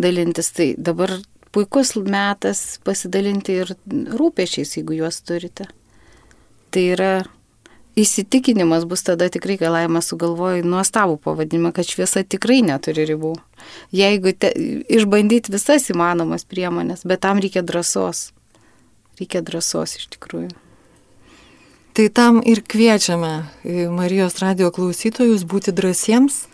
dalintis, 0.00 0.52
tai 0.56 0.72
dabar 0.76 1.18
puikus 1.52 1.94
metas 1.96 2.78
pasidalinti 2.84 3.58
ir 3.62 3.74
rūpešiais, 3.88 4.78
jeigu 4.78 5.00
juos 5.00 5.20
turite. 5.24 5.68
Tai 6.72 6.84
yra 6.94 7.12
įsitikinimas 7.98 8.84
bus 8.88 9.02
tada 9.06 9.28
tikrai, 9.32 9.56
kai 9.60 9.70
laimė 9.72 10.02
sugalvoja 10.04 10.64
nuostabų 10.66 11.18
pavadinimą, 11.24 11.72
kad 11.76 11.88
šviesa 11.88 12.22
tikrai 12.24 12.60
neturi 12.66 13.06
ribų. 13.08 13.34
Jeigu 13.96 14.34
te, 14.38 14.52
išbandyti 14.98 15.52
visas 15.54 15.88
įmanomas 15.92 16.46
priemonės, 16.48 17.04
bet 17.08 17.24
tam 17.24 17.42
reikia 17.42 17.64
drąsos. 17.66 18.28
Reikia 19.18 19.42
drąsos 19.42 19.98
iš 19.98 20.08
tikrųjų. 20.14 20.52
Tai 21.98 22.06
tam 22.14 22.36
ir 22.46 22.62
kviečiame 22.62 23.48
Marijos 23.90 24.38
radio 24.38 24.70
klausytojus 24.70 25.42
būti 25.42 25.72
drąsiems 25.74 26.44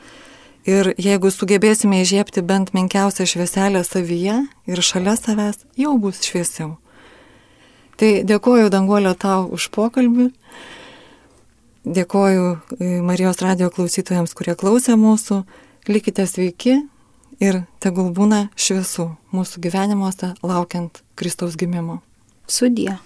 ir 0.65 0.95
jeigu 0.97 1.29
sugebėsime 1.29 1.99
įžiepti 2.01 2.41
bent 2.41 2.73
menkiausią 2.73 3.27
švieselę 3.29 3.83
savyje 3.85 4.39
ir 4.65 4.81
šalia 4.81 5.19
savęs, 5.21 5.67
jau 5.77 5.99
bus 6.01 6.23
šviesiau. 6.25 6.79
Tai 8.01 8.11
dėkoju 8.25 8.73
Danguolio 8.73 9.13
tau 9.15 9.45
už 9.53 9.69
pokalbį. 9.75 10.31
Dėkoju 11.85 12.49
e, 12.49 12.89
Marijos 13.05 13.45
radio 13.45 13.69
klausytojams, 13.69 14.33
kurie 14.33 14.57
klausė 14.57 14.97
mūsų. 14.97 15.43
Likite 15.93 16.25
sveiki 16.25 16.81
ir 17.45 17.61
tegul 17.85 18.09
būna 18.17 18.47
šviesu 18.57 19.11
mūsų 19.37 19.61
gyvenimuose 19.69 20.33
laukiant 20.41 21.05
Kristaus 21.21 21.61
gimimo. 21.61 22.01
Sudie. 22.47 22.99